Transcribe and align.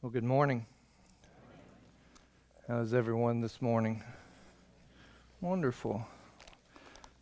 Well, 0.00 0.10
good 0.10 0.22
morning. 0.22 0.64
How's 2.68 2.94
everyone 2.94 3.40
this 3.40 3.60
morning? 3.60 4.04
Wonderful. 5.40 6.06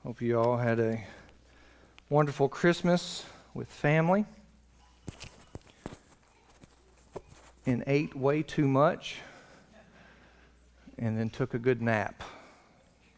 Hope 0.05 0.21
you 0.21 0.39
all 0.39 0.59
had 0.59 0.79
a 0.79 1.03
wonderful 2.11 2.51
Christmas 2.51 3.25
with 3.55 3.71
family 3.71 4.27
and 7.65 7.83
ate 7.87 8.15
way 8.15 8.43
too 8.43 8.69
much 8.69 9.21
and 10.99 11.19
then 11.19 11.31
took 11.31 11.55
a 11.55 11.59
good 11.59 11.81
nap. 11.81 12.23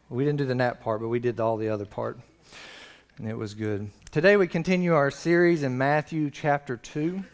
We 0.09 0.23
didn't 0.23 0.37
do 0.37 0.45
the 0.45 0.55
nap 0.55 0.81
part, 0.81 1.01
but 1.01 1.09
we 1.09 1.19
did 1.19 1.37
all 1.41 1.57
the 1.57 1.67
other 1.67 1.85
part, 1.85 2.17
and 3.17 3.27
it 3.27 3.37
was 3.37 3.55
good. 3.55 3.89
Today 4.09 4.37
we 4.37 4.47
continue 4.47 4.93
our 4.93 5.11
series 5.11 5.63
in 5.63 5.77
Matthew 5.77 6.29
chapter 6.29 6.77
2. 6.77 7.25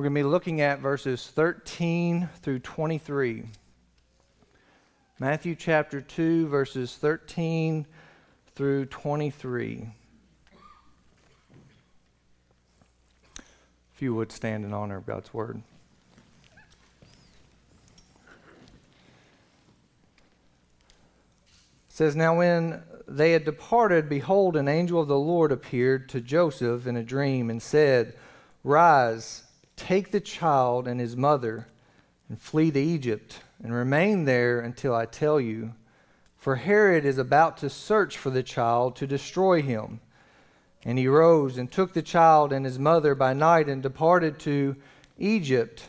We're 0.00 0.04
going 0.04 0.14
to 0.14 0.20
be 0.20 0.24
looking 0.24 0.62
at 0.62 0.78
verses 0.78 1.26
13 1.26 2.30
through 2.40 2.60
23. 2.60 3.44
Matthew 5.18 5.54
chapter 5.54 6.00
2, 6.00 6.48
verses 6.48 6.96
13 6.96 7.86
through 8.54 8.86
23. 8.86 9.88
If 13.94 14.00
you 14.00 14.14
would 14.14 14.32
stand 14.32 14.64
in 14.64 14.72
honor 14.72 14.96
of 14.96 15.04
God's 15.04 15.34
word. 15.34 15.60
Says, 21.90 22.16
Now 22.16 22.38
when 22.38 22.82
they 23.06 23.32
had 23.32 23.44
departed, 23.44 24.08
behold, 24.08 24.56
an 24.56 24.66
angel 24.66 24.98
of 24.98 25.08
the 25.08 25.18
Lord 25.18 25.52
appeared 25.52 26.08
to 26.08 26.22
Joseph 26.22 26.86
in 26.86 26.96
a 26.96 27.02
dream 27.02 27.50
and 27.50 27.60
said, 27.60 28.14
Rise 28.64 29.42
Take 29.80 30.10
the 30.10 30.20
child 30.20 30.86
and 30.86 31.00
his 31.00 31.16
mother 31.16 31.66
and 32.28 32.38
flee 32.38 32.70
to 32.70 32.78
Egypt 32.78 33.40
and 33.64 33.72
remain 33.72 34.26
there 34.26 34.60
until 34.60 34.94
I 34.94 35.06
tell 35.06 35.40
you. 35.40 35.72
For 36.36 36.56
Herod 36.56 37.06
is 37.06 37.16
about 37.16 37.56
to 37.58 37.70
search 37.70 38.18
for 38.18 38.28
the 38.28 38.42
child 38.42 38.94
to 38.96 39.06
destroy 39.06 39.62
him. 39.62 40.00
And 40.84 40.98
he 40.98 41.08
rose 41.08 41.56
and 41.56 41.72
took 41.72 41.94
the 41.94 42.02
child 42.02 42.52
and 42.52 42.66
his 42.66 42.78
mother 42.78 43.14
by 43.14 43.32
night 43.32 43.70
and 43.70 43.82
departed 43.82 44.38
to 44.40 44.76
Egypt 45.18 45.88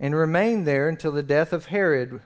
and 0.00 0.14
remained 0.14 0.66
there 0.66 0.88
until 0.88 1.12
the 1.12 1.22
death 1.22 1.52
of 1.52 1.66
Herod. 1.66 2.20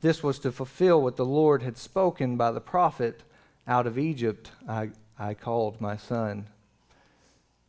This 0.00 0.22
was 0.22 0.38
to 0.40 0.50
fulfill 0.50 1.02
what 1.02 1.16
the 1.16 1.26
Lord 1.26 1.62
had 1.62 1.76
spoken 1.76 2.38
by 2.38 2.52
the 2.52 2.60
prophet 2.60 3.22
Out 3.66 3.86
of 3.86 3.98
Egypt 3.98 4.50
I, 4.66 4.90
I 5.18 5.34
called 5.34 5.78
my 5.78 5.98
son. 5.98 6.46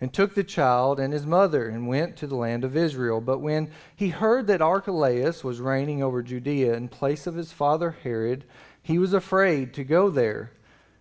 and 0.00 0.12
took 0.12 0.34
the 0.34 0.44
child 0.44 1.00
and 1.00 1.12
his 1.12 1.26
mother 1.26 1.68
and 1.68 1.88
went 1.88 2.16
to 2.16 2.26
the 2.26 2.36
land 2.36 2.64
of 2.64 2.76
Israel. 2.76 3.20
But 3.20 3.40
when 3.40 3.70
he 3.96 4.08
heard 4.10 4.46
that 4.46 4.62
Archelaus 4.62 5.42
was 5.42 5.60
reigning 5.60 6.02
over 6.02 6.22
Judea 6.22 6.74
in 6.74 6.88
place 6.88 7.26
of 7.26 7.34
his 7.34 7.52
father 7.52 7.96
Herod, 8.02 8.44
he 8.80 8.98
was 8.98 9.12
afraid 9.12 9.74
to 9.74 9.84
go 9.84 10.08
there. 10.08 10.52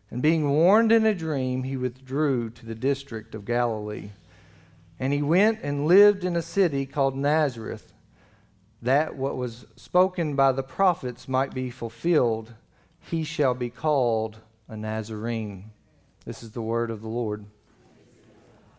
And 0.09 0.22
being 0.22 0.50
warned 0.50 0.91
in 0.91 1.06
a 1.06 1.13
dream, 1.13 1.63
he 1.63 1.78
withdrew 1.78 2.50
to 2.52 2.66
the 2.66 2.75
district 2.75 3.36
of 3.36 3.46
Galilee. 3.46 4.12
And 5.00 5.13
he 5.13 5.22
went 5.22 5.59
and 5.62 5.86
lived 5.86 6.24
in 6.24 6.36
a 6.36 6.41
city 6.41 6.86
called 6.86 7.16
Nazareth, 7.16 7.94
that 8.81 9.16
what 9.16 9.38
was 9.38 9.66
spoken 9.75 10.36
by 10.36 10.52
the 10.53 10.63
prophets 10.63 11.28
might 11.28 11.53
be 11.53 11.69
fulfilled. 11.69 12.53
He 13.00 13.24
shall 13.24 13.53
be 13.53 13.69
called 13.69 14.38
a 14.68 14.78
Nazarene. 14.78 15.72
This 16.25 16.41
is 16.41 16.52
the 16.52 16.62
word 16.62 16.90
of 16.90 17.02
the 17.02 17.07
Lord. 17.07 17.46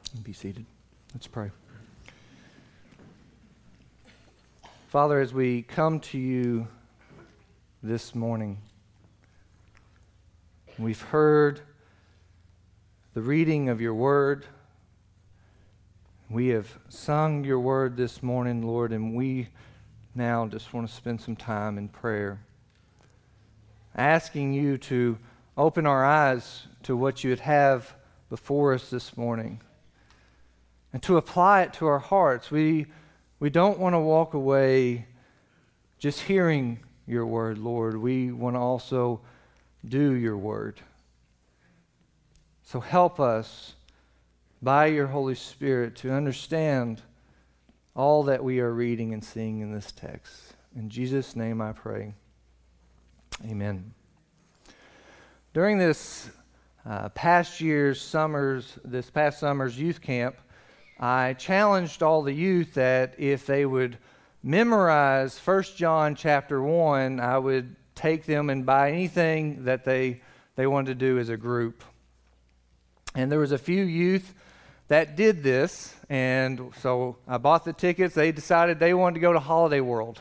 Be 0.09 0.33
seated. 0.33 0.65
Let's 1.13 1.27
pray. 1.27 1.51
Father, 4.89 5.21
as 5.21 5.35
we 5.35 5.63
come 5.63 6.01
to 6.01 6.19
you 6.19 6.67
this 7.83 8.15
morning, 8.15 8.59
we've 10.79 11.01
heard 11.01 11.61
the 13.13 13.21
reading 13.21 13.69
of 13.69 13.83
your 13.83 13.93
word. 13.93 14.47
We 16.31 16.49
have 16.49 16.79
sung 16.89 17.45
your 17.45 17.61
word 17.61 17.99
this 17.99 18.23
morning, 18.23 18.67
Lord, 18.67 18.93
and 18.93 19.15
we 19.15 19.49
now 20.15 20.47
just 20.47 20.73
want 20.73 20.89
to 20.89 20.95
spend 20.95 21.21
some 21.21 21.37
time 21.37 21.77
in 21.77 21.89
prayer, 21.89 22.41
asking 23.95 24.55
you 24.55 24.79
to 24.79 25.19
open 25.57 25.87
our 25.87 26.05
eyes 26.05 26.67
to 26.85 26.97
what 26.97 27.23
you 27.23 27.31
would 27.31 27.41
have 27.41 27.95
before 28.31 28.73
us 28.73 28.89
this 28.89 29.15
morning 29.15 29.61
and 30.98 31.03
to 31.04 31.16
apply 31.16 31.62
it 31.62 31.72
to 31.72 31.86
our 31.86 32.00
hearts. 32.00 32.50
We, 32.50 32.86
we 33.38 33.50
don't 33.50 33.78
want 33.78 33.94
to 33.94 34.00
walk 34.00 34.34
away 34.34 35.06
just 35.97 36.22
hearing 36.22 36.81
your 37.06 37.25
word, 37.25 37.56
Lord. 37.56 37.97
We 37.98 38.32
want 38.32 38.56
to 38.56 38.60
also 38.60 39.20
do 39.86 40.10
your 40.14 40.36
word. 40.36 40.81
So 42.64 42.81
help 42.81 43.20
us 43.20 43.76
by 44.60 44.86
your 44.86 45.06
Holy 45.06 45.36
Spirit 45.36 45.94
to 45.98 46.12
understand 46.12 47.03
all 47.94 48.25
that 48.25 48.42
we 48.42 48.59
are 48.59 48.72
reading 48.72 49.12
and 49.12 49.22
seeing 49.22 49.60
in 49.60 49.72
this 49.72 49.92
text. 49.92 50.54
In 50.75 50.91
Jesus' 50.91 51.36
name 51.36 51.62
I 51.62 51.70
pray. 51.70 52.12
Amen. 53.44 53.94
During 55.54 55.78
this 55.78 56.28
uh, 56.84 57.10
past 57.10 57.60
year's 57.60 58.00
summers, 58.00 58.80
this 58.84 59.10
past 59.10 59.38
summer's 59.38 59.78
youth 59.78 60.00
camp, 60.00 60.34
I 61.00 61.34
challenged 61.34 62.03
all 62.03 62.22
the 62.22 62.32
youth 62.32 62.75
that 62.75 63.14
if 63.19 63.47
they 63.47 63.64
would 63.64 63.98
memorize 64.42 65.38
1 65.38 65.62
John 65.76 66.16
chapter 66.16 66.60
1, 66.60 67.20
I 67.20 67.38
would 67.38 67.76
take 67.94 68.26
them 68.26 68.50
and 68.50 68.66
buy 68.66 68.91
anything 68.91 69.64
that 69.64 69.84
they, 69.84 70.22
they 70.56 70.66
wanted 70.66 70.98
to 70.98 71.06
do 71.06 71.19
as 71.19 71.28
a 71.28 71.36
group. 71.36 71.84
And 73.14 73.31
there 73.31 73.38
was 73.38 73.53
a 73.53 73.59
few 73.59 73.84
youth 73.84 74.34
that 74.88 75.16
did 75.16 75.42
this, 75.42 75.94
and 76.09 76.72
so 76.81 77.16
I 77.28 77.38
bought 77.38 77.65
the 77.65 77.72
tickets. 77.72 78.15
They 78.15 78.32
decided 78.32 78.78
they 78.78 78.94
wanted 78.94 79.15
to 79.15 79.20
go 79.20 79.32
to 79.32 79.41
Holiday 79.41 79.80
World. 79.80 80.20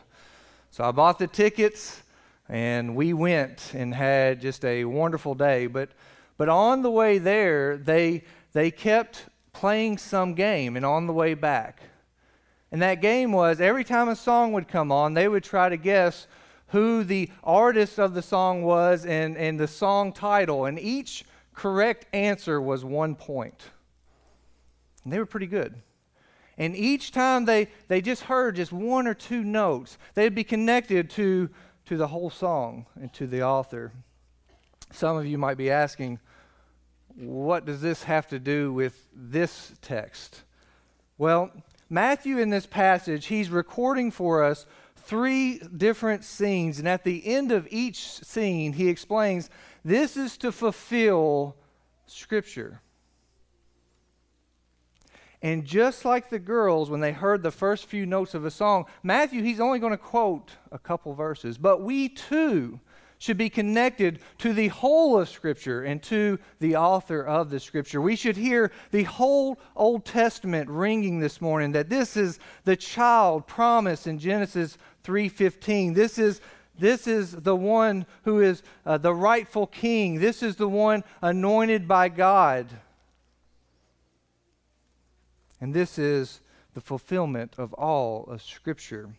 So 0.70 0.84
I 0.84 0.92
bought 0.92 1.18
the 1.18 1.28
tickets, 1.28 2.04
and 2.48 2.96
we 2.96 3.14
went 3.14 3.72
and 3.74 3.96
had 3.96 4.42
just 4.42 4.64
a 4.64 4.86
wonderful 4.86 5.34
day. 5.34 5.66
But, 5.66 5.90
but 6.38 6.50
on 6.50 6.84
the 6.84 6.92
way 6.92 7.18
there, 7.18 7.78
they, 7.78 8.26
they 8.54 8.70
kept 8.70 9.26
playing 9.58 9.98
some 9.98 10.36
game 10.36 10.76
and 10.76 10.86
on 10.86 11.08
the 11.08 11.14
way 11.14 11.34
back. 11.34 11.82
And 12.72 12.80
that 12.84 13.02
game 13.02 13.32
was 13.32 13.60
every 13.60 13.84
time 13.84 14.08
a 14.08 14.16
song 14.16 14.54
would 14.54 14.68
come 14.68 14.92
on, 14.92 15.16
they 15.16 15.28
would 15.28 15.44
try 15.44 15.68
to 15.68 15.78
guess 15.78 16.28
who 16.68 17.04
the 17.04 17.32
artist 17.44 17.98
of 17.98 18.14
the 18.14 18.22
song 18.22 18.62
was 18.62 19.04
and, 19.04 19.36
and 19.36 19.60
the 19.60 19.68
song 19.68 20.14
title. 20.14 20.66
And 20.66 20.78
each 20.78 21.26
correct 21.56 22.06
answer 22.14 22.62
was 22.62 22.86
one 22.86 23.16
point. 23.16 23.72
And 25.04 25.12
they 25.12 25.18
were 25.18 25.26
pretty 25.26 25.48
good. 25.48 25.74
And 26.60 26.76
each 26.76 27.12
time 27.12 27.46
they, 27.46 27.70
they 27.88 28.00
just 28.00 28.24
heard 28.24 28.58
just 28.58 28.72
one 28.72 29.08
or 29.08 29.16
two 29.16 29.44
notes, 29.44 29.98
they'd 30.14 30.36
be 30.36 30.44
connected 30.44 31.10
to, 31.12 31.50
to 31.86 31.98
the 31.98 32.08
whole 32.08 32.30
song 32.30 32.86
and 33.02 33.12
to 33.14 33.26
the 33.26 33.42
author. 33.42 33.92
Some 34.92 35.18
of 35.18 35.26
you 35.26 35.40
might 35.40 35.58
be 35.58 35.72
asking, 35.72 36.20
what 37.18 37.66
does 37.66 37.82
this 37.82 38.04
have 38.04 38.28
to 38.28 38.40
do 38.40 38.72
with 38.72 39.08
this 39.14 39.74
text? 39.82 40.44
Well, 41.18 41.52
Matthew, 41.90 42.38
in 42.38 42.52
this 42.52 42.68
passage, 42.68 43.26
he's 43.26 43.50
recording 43.50 44.12
for 44.12 44.44
us 44.44 44.66
three 44.96 45.60
different 45.76 46.24
scenes. 46.24 46.80
And 46.80 46.88
at 46.88 47.04
the 47.04 47.26
end 47.26 47.52
of 47.52 47.68
each 47.72 48.24
scene, 48.24 48.74
he 48.74 48.88
explains 48.88 49.50
this 49.84 50.16
is 50.16 50.38
to 50.40 50.52
fulfill 50.52 51.56
Scripture. 52.06 52.82
And 55.42 55.66
just 55.66 56.04
like 56.04 56.30
the 56.30 56.40
girls, 56.40 56.90
when 56.90 57.00
they 57.00 57.14
heard 57.14 57.42
the 57.42 57.52
first 57.52 57.86
few 57.86 58.06
notes 58.06 58.34
of 58.34 58.44
a 58.46 58.52
song, 58.52 58.86
Matthew, 59.02 59.44
he's 59.44 59.60
only 59.60 59.80
going 59.80 59.92
to 59.92 59.98
quote 59.98 60.52
a 60.72 60.80
couple 60.80 61.14
verses. 61.14 61.58
But 61.58 61.82
we 61.82 62.10
too 62.10 62.80
should 63.20 63.38
be 63.38 63.50
connected 63.50 64.20
to 64.38 64.54
the 64.54 64.68
whole 64.68 65.20
of 65.20 65.30
Scripture 65.30 65.84
and 65.84 66.02
to 66.04 66.38
the 66.60 66.76
author 66.76 67.22
of 67.24 67.50
the 67.50 67.60
Scripture. 67.60 68.02
We 68.02 68.16
should 68.16 68.38
hear 68.38 68.72
the 68.92 69.04
whole 69.04 69.60
Old 69.76 70.06
Testament 70.06 70.70
ringing 70.70 71.20
this 71.20 71.42
morning 71.42 71.72
that 71.72 71.90
this 71.90 72.16
is 72.16 72.40
the 72.64 72.76
child 72.76 73.48
promised 73.48 74.08
in 74.08 74.20
Genesis 74.20 74.78
3:15. 75.04 75.94
This 75.94 76.20
is 76.20 76.42
this 76.80 77.08
is 77.08 77.32
the 77.32 77.56
one 77.56 78.06
who 78.24 78.40
is 78.40 78.62
uh, 78.86 79.00
the 79.00 79.14
rightful 79.14 79.66
king. 79.66 80.20
This 80.20 80.44
is 80.44 80.58
the 80.58 80.68
one 80.70 81.04
anointed 81.22 81.88
by 81.88 82.10
God. 82.10 82.68
And 85.60 85.74
this 85.74 85.98
is 85.98 86.42
the 86.76 86.82
fulfillment 86.82 87.56
of 87.58 87.74
all 87.74 88.26
of 88.26 88.44
Scripture. 88.44 89.10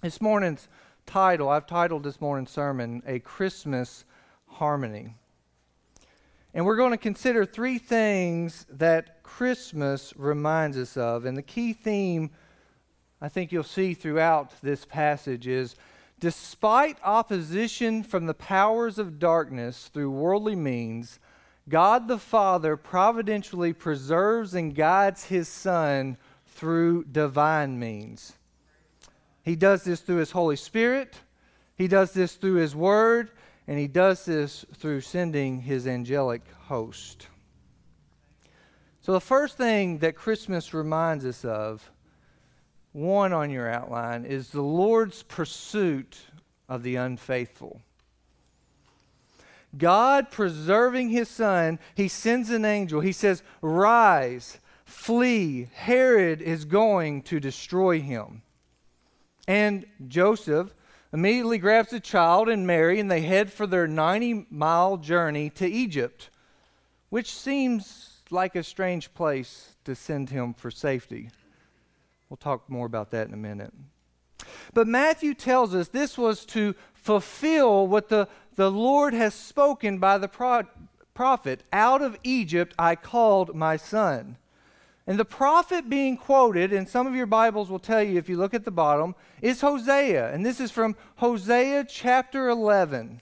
This 0.00 0.20
morning's 0.20 0.66
title, 1.06 1.48
I've 1.48 1.66
titled 1.66 2.02
this 2.02 2.20
morning's 2.20 2.50
sermon, 2.50 3.02
A 3.06 3.18
Christmas 3.18 4.04
Harmony. 4.46 5.14
And 6.54 6.66
we're 6.66 6.76
going 6.76 6.90
to 6.90 6.98
consider 6.98 7.44
three 7.44 7.78
things 7.78 8.66
that 8.70 9.22
Christmas 9.22 10.12
reminds 10.16 10.76
us 10.76 10.96
of. 10.96 11.24
And 11.24 11.36
the 11.36 11.42
key 11.42 11.72
theme 11.72 12.30
I 13.22 13.28
think 13.28 13.52
you'll 13.52 13.62
see 13.62 13.94
throughout 13.94 14.52
this 14.62 14.84
passage 14.84 15.46
is 15.46 15.76
despite 16.18 16.98
opposition 17.04 18.02
from 18.02 18.26
the 18.26 18.34
powers 18.34 18.98
of 18.98 19.20
darkness 19.20 19.86
through 19.86 20.10
worldly 20.10 20.56
means, 20.56 21.20
God 21.68 22.08
the 22.08 22.18
Father 22.18 22.76
providentially 22.76 23.72
preserves 23.72 24.54
and 24.54 24.74
guides 24.74 25.26
his 25.26 25.48
Son 25.48 26.16
through 26.48 27.04
divine 27.04 27.78
means. 27.78 28.34
He 29.42 29.56
does 29.56 29.84
this 29.84 30.00
through 30.00 30.16
his 30.16 30.30
Holy 30.30 30.56
Spirit, 30.56 31.16
he 31.74 31.88
does 31.88 32.12
this 32.12 32.34
through 32.34 32.54
his 32.54 32.76
Word, 32.76 33.30
and 33.66 33.78
he 33.78 33.88
does 33.88 34.24
this 34.24 34.64
through 34.74 35.00
sending 35.00 35.60
his 35.60 35.86
angelic 35.86 36.42
host. 36.66 37.28
So, 39.00 39.12
the 39.12 39.20
first 39.20 39.56
thing 39.56 39.98
that 39.98 40.14
Christmas 40.14 40.72
reminds 40.72 41.24
us 41.24 41.44
of, 41.44 41.90
one 42.92 43.32
on 43.32 43.50
your 43.50 43.68
outline, 43.68 44.24
is 44.24 44.50
the 44.50 44.62
Lord's 44.62 45.22
pursuit 45.24 46.18
of 46.68 46.82
the 46.82 46.96
unfaithful. 46.96 47.80
God 49.76 50.30
preserving 50.30 51.08
his 51.08 51.28
son, 51.28 51.78
he 51.94 52.06
sends 52.06 52.50
an 52.50 52.64
angel. 52.64 53.00
He 53.00 53.12
says, 53.12 53.42
Rise, 53.60 54.58
flee. 54.84 55.68
Herod 55.72 56.42
is 56.42 56.64
going 56.64 57.22
to 57.22 57.40
destroy 57.40 58.00
him. 58.00 58.42
And 59.46 59.86
Joseph 60.08 60.74
immediately 61.12 61.58
grabs 61.58 61.90
the 61.90 62.00
child 62.00 62.48
and 62.48 62.66
Mary, 62.66 62.98
and 63.00 63.10
they 63.10 63.22
head 63.22 63.52
for 63.52 63.66
their 63.66 63.86
90 63.86 64.46
mile 64.50 64.96
journey 64.96 65.50
to 65.50 65.66
Egypt, 65.66 66.30
which 67.10 67.32
seems 67.32 68.22
like 68.30 68.56
a 68.56 68.62
strange 68.62 69.12
place 69.14 69.76
to 69.84 69.94
send 69.94 70.30
him 70.30 70.54
for 70.54 70.70
safety. 70.70 71.30
We'll 72.28 72.38
talk 72.38 72.68
more 72.70 72.86
about 72.86 73.10
that 73.10 73.28
in 73.28 73.34
a 73.34 73.38
minute. 73.38 73.72
But 74.72 74.86
Matthew 74.86 75.34
tells 75.34 75.74
us 75.74 75.88
this 75.88 76.16
was 76.16 76.46
to 76.46 76.74
fulfill 76.94 77.86
what 77.86 78.08
the 78.08 78.28
the 78.54 78.70
Lord 78.70 79.14
has 79.14 79.34
spoken 79.34 79.98
by 79.98 80.18
the 80.18 80.28
pro- 80.28 80.66
prophet, 81.14 81.64
Out 81.72 82.02
of 82.02 82.18
Egypt 82.22 82.74
I 82.78 82.96
called 82.96 83.54
my 83.54 83.76
son. 83.76 84.36
And 85.06 85.18
the 85.18 85.24
prophet 85.24 85.88
being 85.88 86.16
quoted, 86.16 86.72
and 86.72 86.88
some 86.88 87.06
of 87.06 87.14
your 87.14 87.26
Bibles 87.26 87.68
will 87.68 87.80
tell 87.80 88.02
you 88.02 88.18
if 88.18 88.28
you 88.28 88.36
look 88.36 88.54
at 88.54 88.64
the 88.64 88.70
bottom, 88.70 89.14
is 89.40 89.60
Hosea. 89.60 90.32
And 90.32 90.46
this 90.46 90.60
is 90.60 90.70
from 90.70 90.94
Hosea 91.16 91.86
chapter 91.88 92.48
11. 92.48 93.20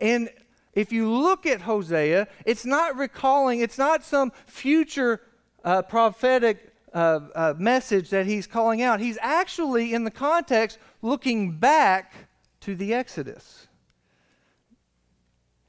And 0.00 0.30
if 0.72 0.92
you 0.92 1.10
look 1.10 1.46
at 1.46 1.62
Hosea, 1.62 2.28
it's 2.44 2.64
not 2.64 2.96
recalling, 2.96 3.60
it's 3.60 3.78
not 3.78 4.04
some 4.04 4.30
future 4.46 5.20
uh, 5.64 5.82
prophetic 5.82 6.72
uh, 6.92 7.20
uh, 7.34 7.54
message 7.58 8.10
that 8.10 8.26
he's 8.26 8.46
calling 8.46 8.82
out. 8.82 9.00
He's 9.00 9.18
actually, 9.20 9.92
in 9.92 10.04
the 10.04 10.10
context, 10.10 10.78
looking 11.02 11.58
back 11.58 12.14
to 12.60 12.76
the 12.76 12.94
Exodus. 12.94 13.66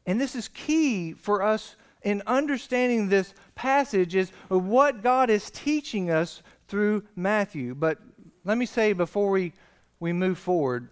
And 0.06 0.21
this 0.21 0.35
is 0.35 0.47
key 0.47 1.13
for 1.13 1.41
us 1.41 1.75
in 2.04 2.22
understanding 2.28 3.10
this 3.10 3.34
passage 3.56 4.16
is 4.16 4.32
what 4.48 5.04
God 5.04 5.30
is 5.30 5.50
teaching 5.52 6.10
us 6.10 6.42
through 6.68 7.04
Matthew. 7.16 7.76
But 7.76 8.00
let 8.44 8.58
me 8.58 8.66
say 8.66 8.94
before 8.94 9.30
we, 9.30 9.54
we 10.00 10.14
move 10.14 10.38
forward, 10.38 10.90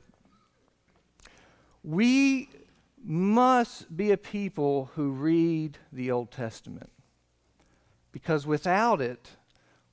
we 1.84 2.50
must 3.04 3.96
be 3.96 4.12
a 4.12 4.18
people 4.18 4.92
who 4.96 5.12
read 5.12 5.78
the 5.92 6.12
Old 6.12 6.32
Testament. 6.32 6.90
Because 8.12 8.48
without 8.48 9.02
it, 9.02 9.30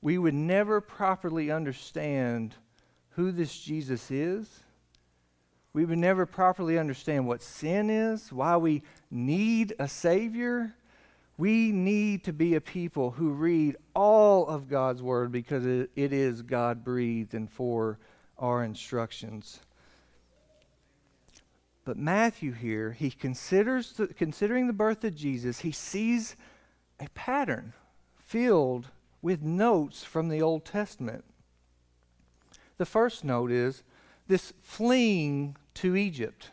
we 0.01 0.17
would 0.17 0.35
never 0.35 0.81
properly 0.81 1.51
understand 1.51 2.55
who 3.11 3.31
this 3.31 3.61
Jesus 3.61 4.11
is 4.11 4.63
we 5.73 5.85
would 5.85 5.99
never 5.99 6.27
properly 6.27 6.79
understand 6.79 7.27
what 7.27 7.43
sin 7.43 7.89
is, 7.89 8.33
why 8.33 8.57
we 8.57 8.83
need 9.11 9.75
a 9.79 9.89
Savior. 9.89 10.75
We 11.39 11.73
need 11.73 12.25
to 12.25 12.33
be 12.33 12.55
a 12.55 12.61
people 12.61 13.13
who 13.13 13.31
read 13.31 13.77
all 13.95 14.47
of 14.47 14.69
God's 14.69 15.03
Word 15.03 15.33
because 15.33 15.65
it, 15.67 15.91
it 15.97 16.13
is 16.13 16.43
God 16.43 16.85
breathed 16.85 17.35
and 17.35 17.51
for 17.51 17.99
our 18.39 18.63
instructions. 18.63 19.61
But 21.85 21.97
Matthew 21.97 22.53
here, 22.53 22.93
he 22.93 23.11
considers 23.11 23.95
the, 23.95 24.09
considering 24.09 24.67
the 24.67 24.73
birth 24.73 25.03
of 25.05 25.17
Jesus, 25.17 25.61
he 25.61 25.73
sees 25.73 26.37
a 27.01 27.09
pattern 27.11 27.73
filled 28.17 28.89
with 29.21 29.43
notes 29.43 30.05
from 30.05 30.29
the 30.29 30.43
Old 30.43 30.65
Testament. 30.65 31.25
The 32.79 32.87
first 32.87 33.25
note 33.25 33.51
is 33.51 33.83
this 34.29 34.53
fleeing 34.63 35.57
to 35.75 35.97
Egypt. 35.97 36.51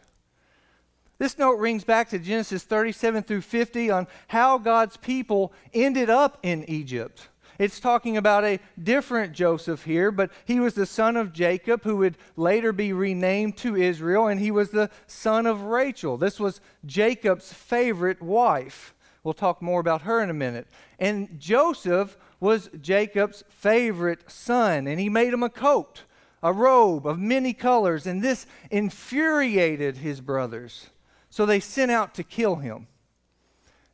This 1.19 1.37
note 1.37 1.59
rings 1.59 1.83
back 1.83 2.09
to 2.09 2.17
Genesis 2.17 2.63
37 2.63 3.23
through 3.23 3.41
50 3.41 3.91
on 3.91 4.07
how 4.29 4.57
God's 4.57 4.95
people 4.95 5.51
ended 5.73 6.09
up 6.09 6.39
in 6.43 6.63
Egypt. 6.69 7.27
It's 7.59 7.81
talking 7.81 8.15
about 8.15 8.45
a 8.45 8.61
different 8.81 9.33
Joseph 9.33 9.83
here, 9.83 10.11
but 10.11 10.31
he 10.45 10.61
was 10.61 10.75
the 10.75 10.85
son 10.85 11.17
of 11.17 11.33
Jacob, 11.33 11.83
who 11.83 11.97
would 11.97 12.17
later 12.37 12.71
be 12.71 12.93
renamed 12.93 13.57
to 13.57 13.75
Israel, 13.75 14.27
and 14.27 14.39
he 14.39 14.49
was 14.49 14.69
the 14.69 14.89
son 15.07 15.45
of 15.45 15.63
Rachel. 15.63 16.15
This 16.15 16.39
was 16.39 16.61
Jacob's 16.85 17.51
favorite 17.51 18.21
wife. 18.21 18.95
We'll 19.21 19.33
talk 19.33 19.61
more 19.61 19.81
about 19.81 20.03
her 20.03 20.23
in 20.23 20.29
a 20.29 20.33
minute. 20.33 20.67
And 20.99 21.37
Joseph 21.37 22.17
was 22.39 22.69
Jacob's 22.79 23.43
favorite 23.49 24.31
son, 24.31 24.87
and 24.87 24.97
he 25.01 25.09
made 25.09 25.33
him 25.33 25.43
a 25.43 25.49
coat 25.49 26.03
a 26.41 26.53
robe 26.53 27.05
of 27.05 27.19
many 27.19 27.53
colors, 27.53 28.07
and 28.07 28.21
this 28.21 28.45
infuriated 28.71 29.97
his 29.97 30.21
brothers. 30.21 30.89
So 31.29 31.45
they 31.45 31.59
sent 31.59 31.91
out 31.91 32.15
to 32.15 32.23
kill 32.23 32.57
him. 32.57 32.87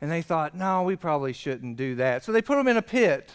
And 0.01 0.11
they 0.11 0.21
thought, 0.21 0.55
no, 0.55 0.83
we 0.83 0.95
probably 0.95 1.33
shouldn't 1.33 1.77
do 1.77 1.95
that. 1.95 2.23
So 2.23 2.31
they 2.31 2.41
put 2.41 2.59
him 2.59 2.67
in 2.67 2.77
a 2.77 2.81
pit. 2.81 3.31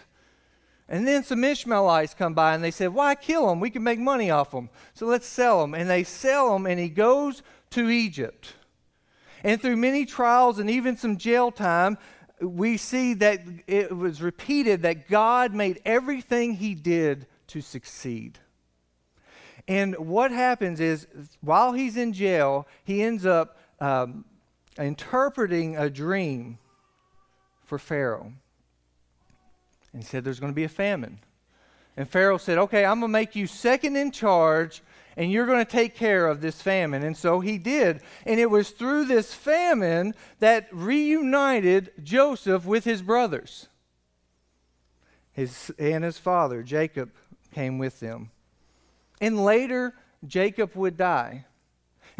And 0.90 1.07
then 1.07 1.23
some 1.23 1.45
Ishmaelites 1.45 2.14
come 2.14 2.35
by 2.35 2.54
and 2.54 2.64
they 2.64 2.73
said, 2.73 2.92
Why 2.92 3.14
kill 3.14 3.50
him? 3.50 3.61
We 3.61 3.71
can 3.71 3.85
make 3.85 4.00
money 4.00 4.28
off 4.28 4.52
him. 4.52 4.69
So 4.92 5.07
let's 5.07 5.26
sell 5.26 5.62
him. 5.62 5.73
And 5.73 5.88
they 5.88 6.02
sell 6.02 6.54
him, 6.57 6.66
and 6.66 6.80
he 6.80 6.88
goes 6.88 7.45
to 7.71 7.88
Egypt. 7.88 8.54
And 9.45 9.62
through 9.62 9.76
many 9.76 10.04
trials 10.04 10.59
and 10.59 10.69
even 10.69 10.97
some 10.97 11.16
jail 11.16 11.52
time, 11.52 11.97
we 12.40 12.76
see 12.76 13.14
that 13.14 13.40
it 13.69 13.97
was 13.97 14.21
repeated 14.21 14.83
that 14.83 15.09
God 15.09 15.54
made 15.54 15.80
everything 15.85 16.54
he 16.54 16.75
did 16.75 17.26
to 17.49 17.61
succeed. 17.61 18.40
And 19.69 19.95
what 19.97 20.33
happens 20.33 20.80
is, 20.80 21.07
while 21.40 21.73
he's 21.73 21.97
in 21.97 22.12
jail, 22.12 22.66
he 22.83 23.02
ends 23.02 23.25
up 23.25 23.60
um, 23.81 24.25
interpreting 24.79 25.77
a 25.77 25.91
dream 25.91 26.59
for 27.65 27.79
Pharaoh. 27.79 28.33
And 29.93 30.05
said, 30.05 30.25
There's 30.25 30.41
going 30.41 30.53
to 30.53 30.57
be 30.57 30.65
a 30.65 30.69
famine. 30.69 31.21
And 31.97 32.09
Pharaoh 32.09 32.39
said, 32.39 32.59
Okay, 32.59 32.85
I'm 32.85 33.01
going 33.01 33.11
to 33.11 33.19
make 33.19 33.35
you 33.35 33.47
second 33.47 33.97
in 33.97 34.11
charge, 34.11 34.83
and 35.17 35.31
you're 35.31 35.47
going 35.47 35.65
to 35.65 35.71
take 35.71 35.95
care 35.95 36.27
of 36.27 36.41
this 36.41 36.63
famine. 36.63 37.03
And 37.03 37.17
so 37.17 37.41
he 37.41 37.59
did. 37.59 38.01
And 38.25 38.39
it 38.39 38.51
was 38.51 38.71
through 38.71 39.07
this 39.07 39.35
famine 39.35 40.15
that 40.39 40.69
reunited 40.73 41.93
Joseph 42.03 42.65
with 42.65 42.85
his 42.85 43.03
brothers. 43.03 43.69
His, 45.33 45.73
and 45.79 46.05
his 46.05 46.19
father, 46.19 46.63
Jacob, 46.63 47.11
came 47.53 47.79
with 47.79 48.01
them. 48.01 48.31
And 49.21 49.45
later, 49.45 49.95
Jacob 50.27 50.75
would 50.75 50.97
die. 50.97 51.47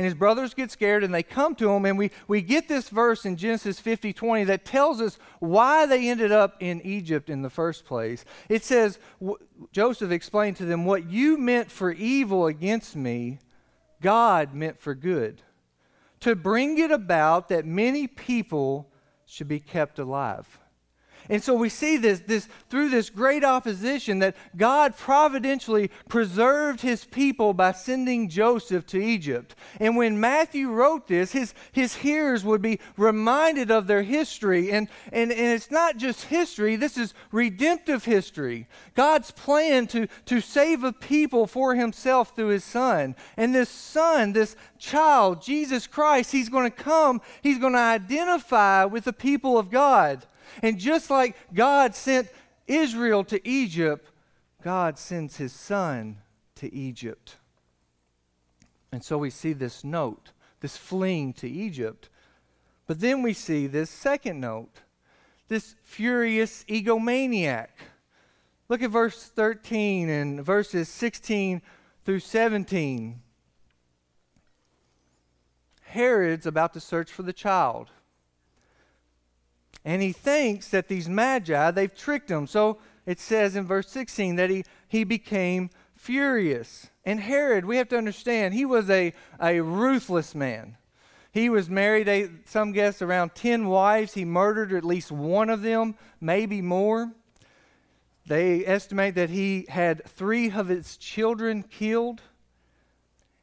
And 0.01 0.07
his 0.07 0.15
brothers 0.15 0.55
get 0.55 0.71
scared 0.71 1.05
and 1.05 1.13
they 1.13 1.23
come 1.23 1.55
to 1.57 1.71
him. 1.71 1.85
And 1.85 1.99
we, 1.99 2.11
we 2.27 2.41
get 2.41 2.69
this 2.69 2.89
verse 2.89 3.27
in 3.27 3.37
Genesis 3.37 3.79
50 3.79 4.15
20 4.15 4.45
that 4.45 4.65
tells 4.65 4.99
us 4.99 5.19
why 5.41 5.85
they 5.85 6.09
ended 6.09 6.33
up 6.33 6.57
in 6.59 6.81
Egypt 6.87 7.29
in 7.29 7.43
the 7.43 7.51
first 7.51 7.85
place. 7.85 8.25
It 8.49 8.65
says, 8.65 8.99
Joseph 9.73 10.11
explained 10.11 10.57
to 10.57 10.65
them, 10.65 10.87
What 10.87 11.11
you 11.11 11.37
meant 11.37 11.71
for 11.71 11.93
evil 11.93 12.47
against 12.47 12.97
me, 12.97 13.41
God 14.01 14.55
meant 14.55 14.81
for 14.81 14.95
good, 14.95 15.43
to 16.21 16.35
bring 16.35 16.79
it 16.79 16.91
about 16.91 17.51
that 17.51 17.67
many 17.67 18.07
people 18.07 18.91
should 19.27 19.49
be 19.49 19.61
kept 19.61 19.99
alive. 19.99 20.60
And 21.29 21.43
so 21.43 21.55
we 21.55 21.69
see 21.69 21.97
this, 21.97 22.21
this 22.21 22.49
through 22.69 22.89
this 22.89 23.11
great 23.11 23.45
opposition 23.45 24.21
that 24.21 24.37
God 24.57 24.97
providentially 24.97 25.91
preserved 26.09 26.81
his 26.81 27.05
people 27.05 27.53
by 27.55 27.73
sending 27.73 28.29
Joseph 28.29 28.87
to 28.87 28.99
Egypt. 28.99 29.55
And 29.79 29.97
when 29.97 30.19
Matthew 30.19 30.71
wrote 30.71 31.07
this, 31.07 31.33
his, 31.33 31.55
his 31.73 31.97
hearers 31.97 32.45
would 32.45 32.63
be 32.63 32.81
reminded 32.97 33.71
of 33.71 33.87
their 33.87 34.03
history. 34.03 34.73
And, 34.73 34.89
and, 35.13 35.31
and 35.31 35.53
it's 35.53 35.71
not 35.71 35.97
just 35.97 36.25
history, 36.25 36.77
this 36.77 36.97
is 36.97 37.15
redemptive 37.33 38.05
history. 38.05 38.67
God's 38.95 39.31
plan 39.31 39.87
to, 39.89 40.09
to 40.27 40.41
save 40.41 40.85
a 40.85 40.93
people 40.93 41.47
for 41.47 41.75
himself 41.75 42.35
through 42.35 42.49
his 42.49 42.65
son. 42.65 43.15
And 43.37 43.55
this 43.55 43.69
son, 43.69 44.33
this 44.33 44.57
child, 44.79 45.43
Jesus 45.43 45.87
Christ, 45.87 46.33
he's 46.33 46.49
going 46.49 46.71
to 46.71 46.77
come, 46.77 47.21
he's 47.43 47.59
going 47.59 47.75
to 47.75 47.79
identify 47.79 48.85
with 48.85 49.05
the 49.05 49.13
people 49.13 49.59
of 49.59 49.71
God. 49.71 50.27
And 50.63 50.79
just 50.79 51.11
like 51.11 51.37
God 51.53 51.95
sent 51.95 52.29
Israel 52.67 53.25
to 53.25 53.47
Egypt, 53.49 54.11
God 54.63 54.99
sends 54.99 55.37
his 55.37 55.53
son 55.53 56.19
to 56.57 56.73
Egypt. 56.73 57.37
And 58.93 59.03
so 59.05 59.19
we 59.19 59.31
see 59.31 59.53
this 59.53 59.85
note, 59.85 60.33
this 60.61 60.77
fleeing 60.77 61.33
to 61.35 61.49
Egypt. 61.49 62.09
But 62.87 63.01
then 63.01 63.23
we 63.23 63.33
see 63.33 63.67
this 63.67 63.91
second 63.91 64.41
note, 64.41 64.81
this 65.49 65.77
furious 65.83 66.65
egomaniac. 66.65 67.69
Look 68.69 68.83
at 68.83 68.91
verse 68.91 69.25
13 69.25 70.09
and 70.09 70.45
verses 70.45 70.89
16 70.89 71.63
through 72.05 72.21
17. 72.21 73.21
Herod's 75.83 76.47
about 76.47 76.73
to 76.75 76.81
search 76.81 77.11
for 77.11 77.23
the 77.23 77.33
child. 77.33 77.91
And 79.85 80.03
he 80.03 80.13
thinks 80.13 80.69
that 80.69 80.89
these 80.89 81.09
magi, 81.09 81.71
they've 81.71 81.95
tricked 81.95 82.31
him. 82.31 82.47
So 82.47 82.79
it 83.07 83.19
says 83.19 83.57
in 83.57 83.67
verse 83.67 83.89
16 83.89 84.37
that 84.37 84.51
he, 84.51 84.65
he 84.89 85.05
became 85.05 85.71
furious. 85.97 86.91
And 87.05 87.21
Herod, 87.21 87.65
we 87.65 87.77
have 87.79 87.89
to 87.89 87.99
understand, 87.99 88.55
he 88.55 88.65
was 88.65 88.91
a, 88.91 89.15
a 89.41 89.61
ruthless 89.61 90.35
man. 90.35 90.77
He 91.33 91.49
was 91.49 91.71
married, 91.71 92.09
a, 92.09 92.29
some 92.45 92.73
guess, 92.73 93.03
around 93.03 93.35
10 93.35 93.69
wives. 93.69 94.15
He 94.15 94.25
murdered 94.25 94.73
at 94.73 94.85
least 94.85 95.13
one 95.13 95.49
of 95.49 95.63
them, 95.63 95.95
maybe 96.21 96.61
more. 96.61 97.13
They 98.27 98.67
estimate 98.67 99.15
that 99.15 99.31
he 99.31 99.67
had 99.69 100.05
three 100.07 100.51
of 100.51 100.69
his 100.69 100.97
children 100.97 101.63
killed. 101.63 102.21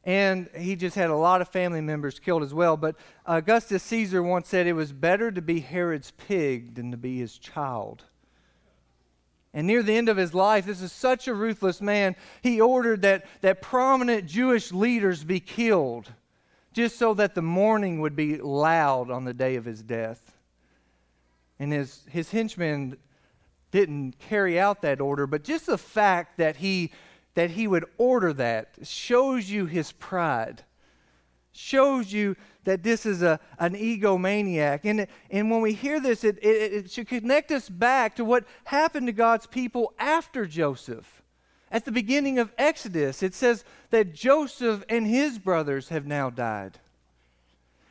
And 0.08 0.48
he 0.56 0.74
just 0.74 0.96
had 0.96 1.10
a 1.10 1.14
lot 1.14 1.42
of 1.42 1.48
family 1.48 1.82
members 1.82 2.18
killed 2.18 2.42
as 2.42 2.54
well. 2.54 2.78
But 2.78 2.96
Augustus 3.26 3.82
Caesar 3.82 4.22
once 4.22 4.48
said 4.48 4.66
it 4.66 4.72
was 4.72 4.90
better 4.90 5.30
to 5.30 5.42
be 5.42 5.60
Herod's 5.60 6.12
pig 6.12 6.76
than 6.76 6.90
to 6.92 6.96
be 6.96 7.18
his 7.18 7.36
child. 7.36 8.04
And 9.52 9.66
near 9.66 9.82
the 9.82 9.92
end 9.92 10.08
of 10.08 10.16
his 10.16 10.32
life, 10.32 10.64
this 10.64 10.80
is 10.80 10.92
such 10.92 11.28
a 11.28 11.34
ruthless 11.34 11.82
man, 11.82 12.16
he 12.40 12.58
ordered 12.58 13.02
that, 13.02 13.26
that 13.42 13.60
prominent 13.60 14.24
Jewish 14.24 14.72
leaders 14.72 15.24
be 15.24 15.40
killed 15.40 16.10
just 16.72 16.96
so 16.96 17.12
that 17.12 17.34
the 17.34 17.42
mourning 17.42 18.00
would 18.00 18.16
be 18.16 18.38
loud 18.38 19.10
on 19.10 19.26
the 19.26 19.34
day 19.34 19.56
of 19.56 19.66
his 19.66 19.82
death. 19.82 20.38
And 21.58 21.70
his, 21.70 22.04
his 22.08 22.30
henchmen 22.30 22.96
didn't 23.72 24.18
carry 24.18 24.58
out 24.58 24.80
that 24.80 25.02
order, 25.02 25.26
but 25.26 25.44
just 25.44 25.66
the 25.66 25.76
fact 25.76 26.38
that 26.38 26.56
he 26.56 26.92
that 27.38 27.52
he 27.52 27.68
would 27.68 27.84
order 27.98 28.32
that 28.32 28.74
shows 28.82 29.48
you 29.48 29.66
his 29.66 29.92
pride, 29.92 30.64
shows 31.52 32.12
you 32.12 32.34
that 32.64 32.82
this 32.82 33.06
is 33.06 33.22
a, 33.22 33.38
an 33.60 33.74
egomaniac. 33.74 34.80
And, 34.82 35.06
and 35.30 35.48
when 35.48 35.60
we 35.60 35.72
hear 35.72 36.00
this, 36.00 36.24
it, 36.24 36.36
it, 36.42 36.72
it 36.72 36.90
should 36.90 37.06
connect 37.06 37.52
us 37.52 37.68
back 37.68 38.16
to 38.16 38.24
what 38.24 38.44
happened 38.64 39.06
to 39.06 39.12
God's 39.12 39.46
people 39.46 39.94
after 40.00 40.46
Joseph. 40.46 41.22
At 41.70 41.84
the 41.84 41.92
beginning 41.92 42.40
of 42.40 42.52
Exodus, 42.58 43.22
it 43.22 43.34
says 43.34 43.64
that 43.90 44.12
Joseph 44.12 44.82
and 44.88 45.06
his 45.06 45.38
brothers 45.38 45.90
have 45.90 46.06
now 46.08 46.30
died. 46.30 46.80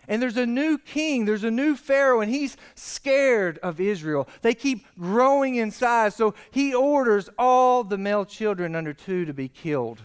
And 0.08 0.22
there's 0.22 0.38
a 0.38 0.46
new 0.46 0.78
king, 0.78 1.26
there's 1.26 1.44
a 1.44 1.52
new 1.52 1.76
Pharaoh, 1.76 2.22
and 2.22 2.32
he's 2.32 2.56
scared 2.76 3.60
of 3.60 3.82
Israel. 3.82 4.28
They 4.42 4.54
keep 4.54 4.86
growing 4.98 5.56
in 5.56 5.72
size, 5.72 6.16
so 6.16 6.34
he 6.50 6.74
orders 6.74 7.30
all 7.38 7.84
the 7.84 7.98
male 7.98 8.24
children 8.24 8.76
under 8.76 8.94
two 8.94 9.26
to 9.26 9.34
be 9.34 9.50
killed. 9.50 10.02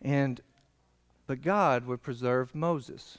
And 0.00 0.40
but 1.26 1.42
God 1.42 1.86
would 1.86 2.00
preserve 2.00 2.54
Moses. 2.54 3.18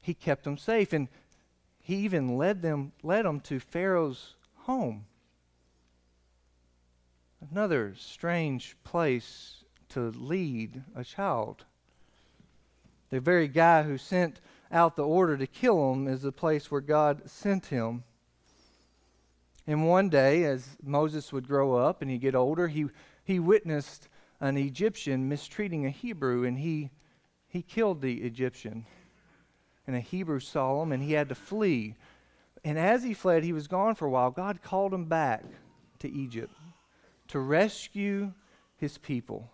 He 0.00 0.14
kept 0.14 0.44
them 0.44 0.58
safe, 0.58 0.92
and 0.92 1.08
he 1.80 1.96
even 1.96 2.36
led 2.36 2.62
them 2.62 2.92
led 3.02 3.26
them 3.26 3.40
to 3.40 3.60
Pharaoh's 3.60 4.36
home. 4.62 5.04
Another 7.50 7.94
strange 7.96 8.74
place 8.84 9.64
to 9.90 10.10
lead 10.10 10.82
a 10.96 11.04
child. 11.04 11.66
The 13.14 13.20
very 13.20 13.46
guy 13.46 13.84
who 13.84 13.96
sent 13.96 14.40
out 14.72 14.96
the 14.96 15.06
order 15.06 15.36
to 15.36 15.46
kill 15.46 15.92
him 15.92 16.08
is 16.08 16.22
the 16.22 16.32
place 16.32 16.68
where 16.68 16.80
God 16.80 17.30
sent 17.30 17.66
him. 17.66 18.02
And 19.68 19.88
one 19.88 20.08
day, 20.08 20.42
as 20.42 20.76
Moses 20.82 21.32
would 21.32 21.46
grow 21.46 21.76
up 21.76 22.02
and 22.02 22.10
he'd 22.10 22.22
get 22.22 22.34
older, 22.34 22.66
he, 22.66 22.86
he 23.22 23.38
witnessed 23.38 24.08
an 24.40 24.56
Egyptian 24.56 25.28
mistreating 25.28 25.86
a 25.86 25.90
Hebrew, 25.90 26.42
and 26.42 26.58
he, 26.58 26.90
he 27.46 27.62
killed 27.62 28.02
the 28.02 28.22
Egyptian. 28.22 28.84
And 29.86 29.94
a 29.94 30.00
Hebrew 30.00 30.40
saw 30.40 30.82
him, 30.82 30.90
and 30.90 31.00
he 31.00 31.12
had 31.12 31.28
to 31.28 31.36
flee. 31.36 31.94
And 32.64 32.76
as 32.76 33.04
he 33.04 33.14
fled, 33.14 33.44
he 33.44 33.52
was 33.52 33.68
gone 33.68 33.94
for 33.94 34.06
a 34.06 34.10
while. 34.10 34.32
God 34.32 34.60
called 34.60 34.92
him 34.92 35.04
back 35.04 35.44
to 36.00 36.10
Egypt 36.10 36.52
to 37.28 37.38
rescue 37.38 38.32
his 38.76 38.98
people 38.98 39.52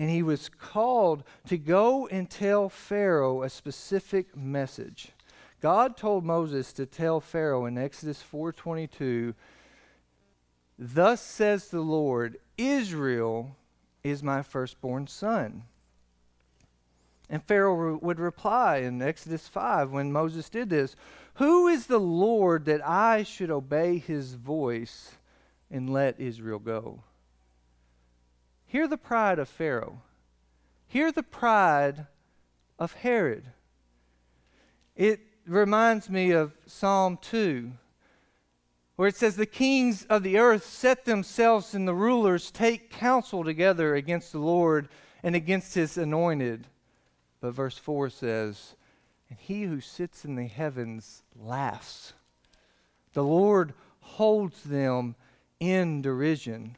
and 0.00 0.08
he 0.08 0.22
was 0.22 0.48
called 0.48 1.22
to 1.46 1.58
go 1.58 2.06
and 2.06 2.30
tell 2.30 2.70
Pharaoh 2.70 3.42
a 3.42 3.50
specific 3.50 4.34
message. 4.34 5.12
God 5.60 5.94
told 5.98 6.24
Moses 6.24 6.72
to 6.72 6.86
tell 6.86 7.20
Pharaoh 7.20 7.66
in 7.66 7.76
Exodus 7.76 8.22
4:22, 8.22 9.34
"Thus 10.78 11.20
says 11.20 11.68
the 11.68 11.82
Lord, 11.82 12.40
Israel 12.56 13.56
is 14.02 14.22
my 14.22 14.40
firstborn 14.40 15.06
son." 15.06 15.64
And 17.28 17.44
Pharaoh 17.44 17.98
would 17.98 18.18
reply 18.18 18.78
in 18.78 19.02
Exodus 19.02 19.48
5 19.48 19.92
when 19.92 20.10
Moses 20.10 20.48
did 20.48 20.70
this, 20.70 20.96
"Who 21.34 21.68
is 21.68 21.88
the 21.88 22.00
Lord 22.00 22.64
that 22.64 22.80
I 22.88 23.22
should 23.22 23.50
obey 23.50 23.98
his 23.98 24.32
voice 24.32 25.18
and 25.70 25.92
let 25.92 26.18
Israel 26.18 26.58
go?" 26.58 27.02
Hear 28.70 28.86
the 28.86 28.96
pride 28.96 29.40
of 29.40 29.48
Pharaoh. 29.48 30.00
Hear 30.86 31.10
the 31.10 31.24
pride 31.24 32.06
of 32.78 32.92
Herod. 32.92 33.46
It 34.94 35.18
reminds 35.44 36.08
me 36.08 36.30
of 36.30 36.52
Psalm 36.66 37.18
2, 37.20 37.72
where 38.94 39.08
it 39.08 39.16
says, 39.16 39.34
The 39.34 39.44
kings 39.44 40.04
of 40.04 40.22
the 40.22 40.38
earth 40.38 40.64
set 40.64 41.04
themselves 41.04 41.74
and 41.74 41.88
the 41.88 41.94
rulers 41.94 42.52
take 42.52 42.92
counsel 42.92 43.42
together 43.42 43.96
against 43.96 44.30
the 44.30 44.38
Lord 44.38 44.88
and 45.24 45.34
against 45.34 45.74
his 45.74 45.98
anointed. 45.98 46.68
But 47.40 47.54
verse 47.54 47.76
4 47.76 48.08
says, 48.08 48.76
And 49.28 49.38
he 49.40 49.64
who 49.64 49.80
sits 49.80 50.24
in 50.24 50.36
the 50.36 50.46
heavens 50.46 51.24
laughs. 51.34 52.12
The 53.14 53.24
Lord 53.24 53.74
holds 53.98 54.62
them 54.62 55.16
in 55.58 56.02
derision. 56.02 56.76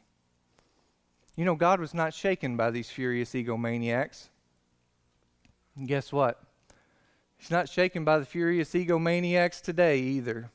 You 1.35 1.45
know, 1.45 1.55
God 1.55 1.79
was 1.79 1.93
not 1.93 2.13
shaken 2.13 2.57
by 2.57 2.69
these 2.69 2.89
furious 2.89 3.33
egomaniacs. 3.33 4.29
And 5.75 5.87
guess 5.87 6.11
what? 6.11 6.41
He's 7.37 7.49
not 7.49 7.67
shaken 7.67 8.05
by 8.05 8.19
the 8.19 8.25
furious 8.25 8.73
egomaniacs 8.73 9.61
today 9.61 9.99
either. 9.99 10.51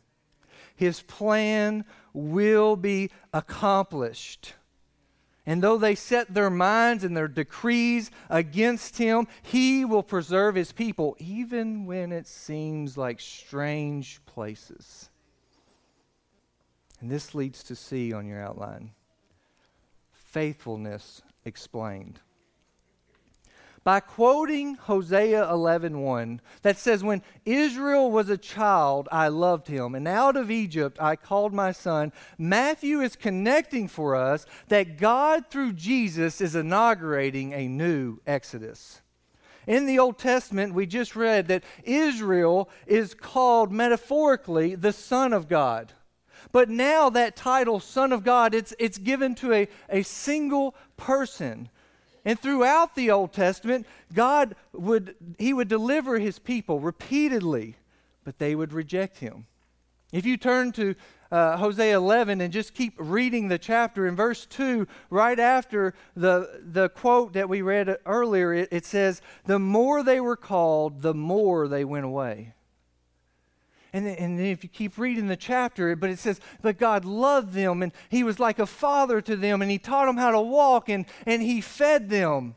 His 0.76 1.02
plan 1.02 1.84
will 2.12 2.76
be 2.76 3.10
accomplished. 3.32 4.54
And 5.44 5.62
though 5.62 5.78
they 5.78 5.96
set 5.96 6.32
their 6.32 6.50
minds 6.50 7.02
and 7.02 7.16
their 7.16 7.26
decrees 7.26 8.10
against 8.30 8.98
him, 8.98 9.26
he 9.42 9.84
will 9.84 10.04
preserve 10.04 10.54
his 10.54 10.72
people, 10.72 11.16
even 11.18 11.86
when 11.86 12.12
it 12.12 12.28
seems 12.28 12.96
like 12.96 13.18
strange 13.18 14.20
places. 14.26 15.10
And 17.00 17.10
this 17.10 17.34
leads 17.34 17.64
to 17.64 17.74
C 17.74 18.12
on 18.12 18.26
your 18.26 18.40
outline 18.40 18.92
faithfulness 20.28 21.22
explained. 21.44 22.20
by 23.84 24.00
quoting 24.00 24.74
Hosea 24.74 25.46
11:1 25.50 26.40
that 26.60 26.76
says 26.76 27.02
when 27.02 27.22
Israel 27.46 28.10
was 28.10 28.28
a 28.28 28.36
child 28.36 29.08
I 29.10 29.28
loved 29.28 29.68
him 29.68 29.94
and 29.94 30.06
out 30.06 30.36
of 30.36 30.50
Egypt 30.50 30.98
I 31.00 31.16
called 31.16 31.54
my 31.54 31.72
son 31.72 32.12
Matthew 32.36 33.00
is 33.00 33.16
connecting 33.16 33.88
for 33.88 34.14
us 34.14 34.44
that 34.68 34.98
God 34.98 35.46
through 35.48 35.72
Jesus 35.72 36.42
is 36.42 36.54
inaugurating 36.54 37.54
a 37.54 37.66
new 37.66 38.20
exodus 38.26 39.00
in 39.68 39.84
the 39.84 39.98
Old 39.98 40.18
Testament, 40.18 40.72
we 40.72 40.86
just 40.86 41.14
read 41.14 41.46
that 41.48 41.62
Israel 41.84 42.70
is 42.86 43.12
called 43.12 43.70
metaphorically 43.70 44.74
the 44.74 44.94
Son 44.94 45.34
of 45.34 45.46
God. 45.46 45.92
But 46.52 46.68
now 46.68 47.10
that 47.10 47.36
title, 47.36 47.80
Son 47.80 48.12
of 48.12 48.24
God, 48.24 48.54
it's, 48.54 48.74
it's 48.78 48.98
given 48.98 49.34
to 49.36 49.52
a, 49.52 49.68
a 49.88 50.02
single 50.02 50.74
person. 50.96 51.68
And 52.24 52.38
throughout 52.38 52.94
the 52.94 53.10
Old 53.10 53.32
Testament, 53.32 53.86
God 54.12 54.54
would 54.72 55.14
he 55.38 55.52
would 55.52 55.68
deliver 55.68 56.18
his 56.18 56.38
people 56.38 56.80
repeatedly, 56.80 57.76
but 58.24 58.38
they 58.38 58.54
would 58.54 58.72
reject 58.72 59.18
him. 59.18 59.46
If 60.12 60.26
you 60.26 60.36
turn 60.36 60.72
to 60.72 60.94
uh, 61.30 61.56
Hosea 61.56 61.96
11 61.96 62.40
and 62.40 62.52
just 62.52 62.74
keep 62.74 62.94
reading 62.96 63.48
the 63.48 63.58
chapter. 63.58 64.06
In 64.06 64.16
verse 64.16 64.46
2, 64.46 64.86
right 65.10 65.38
after 65.38 65.94
the, 66.16 66.60
the 66.62 66.88
quote 66.88 67.34
that 67.34 67.48
we 67.48 67.62
read 67.62 67.98
earlier, 68.06 68.54
it, 68.54 68.68
it 68.70 68.86
says, 68.86 69.20
The 69.44 69.58
more 69.58 70.02
they 70.02 70.20
were 70.20 70.36
called, 70.36 71.02
the 71.02 71.14
more 71.14 71.68
they 71.68 71.84
went 71.84 72.06
away. 72.06 72.54
And 73.92 74.06
then, 74.06 74.16
and 74.16 74.40
if 74.40 74.62
you 74.62 74.68
keep 74.68 74.98
reading 74.98 75.28
the 75.28 75.36
chapter, 75.36 75.94
but 75.96 76.10
it 76.10 76.18
says, 76.18 76.40
But 76.60 76.78
God 76.78 77.04
loved 77.04 77.52
them, 77.52 77.82
and 77.82 77.92
He 78.08 78.22
was 78.22 78.38
like 78.38 78.58
a 78.58 78.66
father 78.66 79.20
to 79.22 79.36
them, 79.36 79.62
and 79.62 79.70
He 79.70 79.78
taught 79.78 80.06
them 80.06 80.16
how 80.16 80.30
to 80.30 80.40
walk, 80.40 80.88
and, 80.88 81.06
and 81.26 81.42
He 81.42 81.60
fed 81.60 82.10
them. 82.10 82.54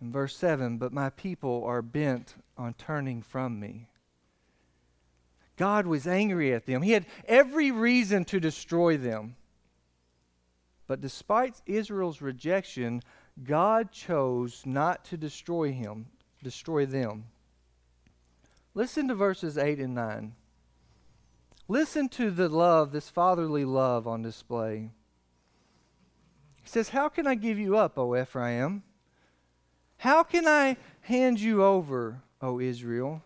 In 0.00 0.12
verse 0.12 0.36
7, 0.36 0.78
But 0.78 0.92
my 0.92 1.10
people 1.10 1.64
are 1.64 1.82
bent 1.82 2.34
on 2.56 2.74
turning 2.74 3.22
from 3.22 3.60
me. 3.60 3.88
God 5.56 5.86
was 5.86 6.06
angry 6.06 6.54
at 6.54 6.64
them. 6.64 6.80
He 6.80 6.92
had 6.92 7.04
every 7.26 7.70
reason 7.70 8.24
to 8.26 8.40
destroy 8.40 8.96
them. 8.96 9.36
But 10.86 11.02
despite 11.02 11.60
Israel's 11.66 12.22
rejection, 12.22 13.02
God 13.44 13.92
chose 13.92 14.62
not 14.64 15.04
to 15.04 15.16
destroy 15.16 15.70
him, 15.70 16.06
destroy 16.42 16.86
them. 16.86 17.26
Listen 18.74 19.08
to 19.08 19.14
verses 19.14 19.58
8 19.58 19.78
and 19.80 19.94
9. 19.94 20.34
Listen 21.66 22.08
to 22.10 22.30
the 22.30 22.48
love, 22.48 22.92
this 22.92 23.08
fatherly 23.08 23.64
love 23.64 24.06
on 24.06 24.22
display. 24.22 24.90
He 26.62 26.68
says, 26.68 26.90
How 26.90 27.08
can 27.08 27.26
I 27.26 27.34
give 27.34 27.58
you 27.58 27.76
up, 27.76 27.98
O 27.98 28.16
Ephraim? 28.16 28.82
How 29.98 30.22
can 30.22 30.46
I 30.46 30.76
hand 31.02 31.40
you 31.40 31.62
over, 31.62 32.22
O 32.40 32.60
Israel? 32.60 33.22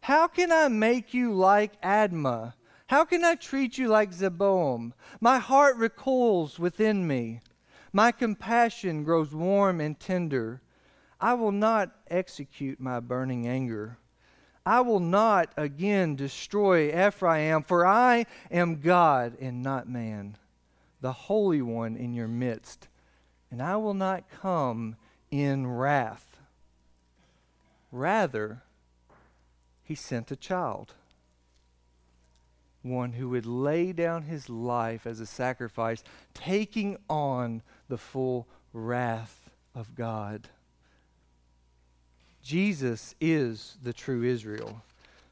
How 0.00 0.26
can 0.28 0.52
I 0.52 0.68
make 0.68 1.14
you 1.14 1.32
like 1.32 1.80
Admah? 1.82 2.54
How 2.88 3.04
can 3.04 3.24
I 3.24 3.36
treat 3.36 3.78
you 3.78 3.88
like 3.88 4.12
Zeboim? 4.12 4.92
My 5.20 5.38
heart 5.38 5.76
recoils 5.76 6.58
within 6.58 7.06
me. 7.06 7.40
My 7.92 8.12
compassion 8.12 9.02
grows 9.04 9.32
warm 9.32 9.80
and 9.80 9.98
tender. 9.98 10.60
I 11.20 11.34
will 11.34 11.52
not 11.52 11.90
execute 12.08 12.78
my 12.80 13.00
burning 13.00 13.46
anger. 13.46 13.98
I 14.66 14.80
will 14.80 15.00
not 15.00 15.52
again 15.56 16.16
destroy 16.16 16.88
Ephraim, 17.06 17.62
for 17.62 17.86
I 17.86 18.24
am 18.50 18.80
God 18.80 19.36
and 19.38 19.62
not 19.62 19.88
man, 19.88 20.36
the 21.00 21.12
Holy 21.12 21.60
One 21.60 21.96
in 21.96 22.14
your 22.14 22.28
midst, 22.28 22.88
and 23.50 23.62
I 23.62 23.76
will 23.76 23.94
not 23.94 24.30
come 24.30 24.96
in 25.30 25.66
wrath. 25.66 26.38
Rather, 27.92 28.62
he 29.82 29.94
sent 29.94 30.30
a 30.30 30.36
child, 30.36 30.94
one 32.82 33.12
who 33.12 33.28
would 33.28 33.46
lay 33.46 33.92
down 33.92 34.22
his 34.22 34.48
life 34.48 35.06
as 35.06 35.20
a 35.20 35.26
sacrifice, 35.26 36.02
taking 36.32 36.96
on 37.08 37.62
the 37.88 37.98
full 37.98 38.48
wrath 38.72 39.50
of 39.74 39.94
God. 39.94 40.48
Jesus 42.44 43.14
is 43.22 43.78
the 43.82 43.94
true 43.94 44.22
Israel, 44.22 44.82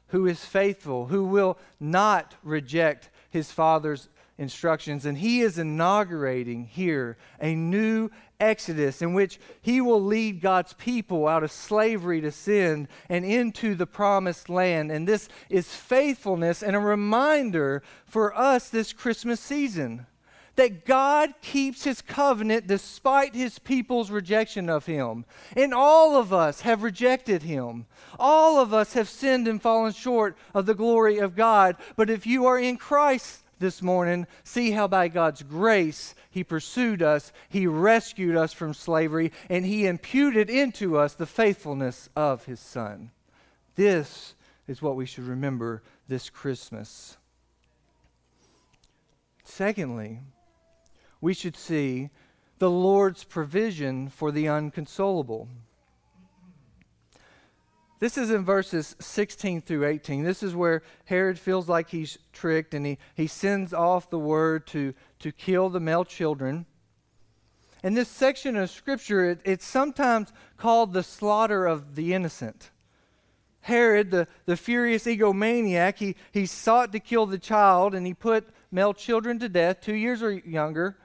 who 0.07 0.25
is 0.25 0.43
faithful, 0.43 1.05
who 1.05 1.25
will 1.25 1.59
not 1.79 2.33
reject 2.43 3.11
his 3.29 3.51
Father's 3.51 4.09
instructions. 4.39 5.05
And 5.05 5.19
he 5.19 5.41
is 5.41 5.59
inaugurating 5.59 6.65
here 6.65 7.17
a 7.39 7.53
new 7.53 8.09
Exodus 8.39 9.03
in 9.03 9.13
which 9.13 9.39
he 9.61 9.79
will 9.79 10.01
lead 10.01 10.41
God's 10.41 10.73
people 10.73 11.27
out 11.27 11.43
of 11.43 11.51
slavery 11.51 12.19
to 12.21 12.31
sin 12.31 12.87
and 13.07 13.23
into 13.23 13.75
the 13.75 13.85
promised 13.85 14.49
land. 14.49 14.91
And 14.91 15.07
this 15.07 15.29
is 15.49 15.73
faithfulness 15.73 16.63
and 16.63 16.75
a 16.75 16.79
reminder 16.79 17.83
for 18.07 18.35
us 18.35 18.69
this 18.69 18.91
Christmas 18.91 19.39
season 19.39 20.07
that 20.55 20.85
God 20.85 21.33
keeps 21.41 21.83
his 21.83 22.01
covenant 22.01 22.67
despite 22.67 23.33
his 23.33 23.59
people's 23.59 24.11
rejection 24.11 24.69
of 24.69 24.85
him. 24.85 25.25
And 25.55 25.73
all 25.73 26.15
of 26.15 26.31
us 26.31 26.61
have 26.61 26.83
rejected 26.83 27.43
him. 27.43 27.85
All 28.19 28.59
of 28.59 28.73
us 28.73 28.93
have 28.93 29.09
sinned 29.09 29.47
and 29.47 29.61
fallen 29.61 29.93
short 29.93 30.37
of 30.53 30.65
the 30.65 30.75
glory 30.75 31.17
of 31.17 31.35
God. 31.35 31.75
But 31.95 32.09
if 32.09 32.27
you 32.27 32.45
are 32.45 32.59
in 32.59 32.77
Christ, 32.77 33.43
this 33.63 33.81
morning, 33.81 34.27
see 34.43 34.71
how 34.71 34.87
by 34.87 35.07
God's 35.07 35.41
grace 35.41 36.13
He 36.29 36.43
pursued 36.43 37.01
us, 37.01 37.31
He 37.49 37.65
rescued 37.65 38.35
us 38.35 38.51
from 38.51 38.73
slavery, 38.73 39.31
and 39.49 39.65
He 39.65 39.87
imputed 39.87 40.49
into 40.49 40.97
us 40.97 41.13
the 41.13 41.25
faithfulness 41.25 42.09
of 42.15 42.45
His 42.45 42.59
Son. 42.59 43.11
This 43.75 44.35
is 44.67 44.81
what 44.81 44.95
we 44.95 45.05
should 45.05 45.25
remember 45.25 45.81
this 46.07 46.29
Christmas. 46.29 47.17
Secondly, 49.43 50.19
we 51.23 51.33
should 51.33 51.55
see 51.55 52.09
the 52.59 52.69
Lord's 52.69 53.23
provision 53.23 54.09
for 54.09 54.29
the 54.29 54.49
unconsolable. 54.49 55.47
This 58.01 58.17
is 58.17 58.29
in 58.29 58.43
verses 58.43 58.93
16 58.99 59.61
through 59.61 59.85
18. 59.85 60.25
This 60.25 60.43
is 60.43 60.53
where 60.53 60.83
Herod 61.05 61.39
feels 61.39 61.69
like 61.69 61.89
he's 61.89 62.17
tricked 62.33 62.73
and 62.73 62.85
he, 62.85 62.97
he 63.15 63.27
sends 63.27 63.73
off 63.73 64.09
the 64.09 64.19
word 64.19 64.67
to, 64.67 64.93
to 65.19 65.31
kill 65.31 65.69
the 65.69 65.79
male 65.79 66.03
children. 66.03 66.65
In 67.85 67.93
this 67.93 68.09
section 68.09 68.57
of 68.57 68.69
Scripture, 68.69 69.29
it, 69.29 69.39
it's 69.45 69.65
sometimes 69.65 70.33
called 70.57 70.91
the 70.91 71.03
slaughter 71.03 71.65
of 71.65 71.95
the 71.95 72.13
innocent. 72.13 72.69
Herod, 73.61 74.11
the, 74.11 74.27
the 74.45 74.57
furious 74.57 75.05
egomaniac, 75.05 75.99
he, 75.99 76.17
he 76.33 76.45
sought 76.45 76.91
to 76.91 76.99
kill 76.99 77.25
the 77.25 77.39
child 77.39 77.95
and 77.95 78.05
he 78.05 78.13
put 78.13 78.45
male 78.73 78.93
children 78.93 79.39
to 79.39 79.47
death, 79.47 79.79
two 79.79 79.95
years 79.95 80.21
or 80.21 80.33
younger. 80.33 80.97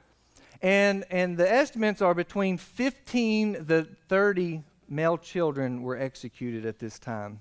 And, 0.60 1.04
and 1.10 1.36
the 1.36 1.50
estimates 1.50 2.02
are 2.02 2.14
between 2.14 2.58
15 2.58 3.66
to 3.66 3.86
30 4.08 4.62
male 4.88 5.18
children 5.18 5.82
were 5.82 5.96
executed 5.96 6.66
at 6.66 6.78
this 6.78 6.98
time. 6.98 7.40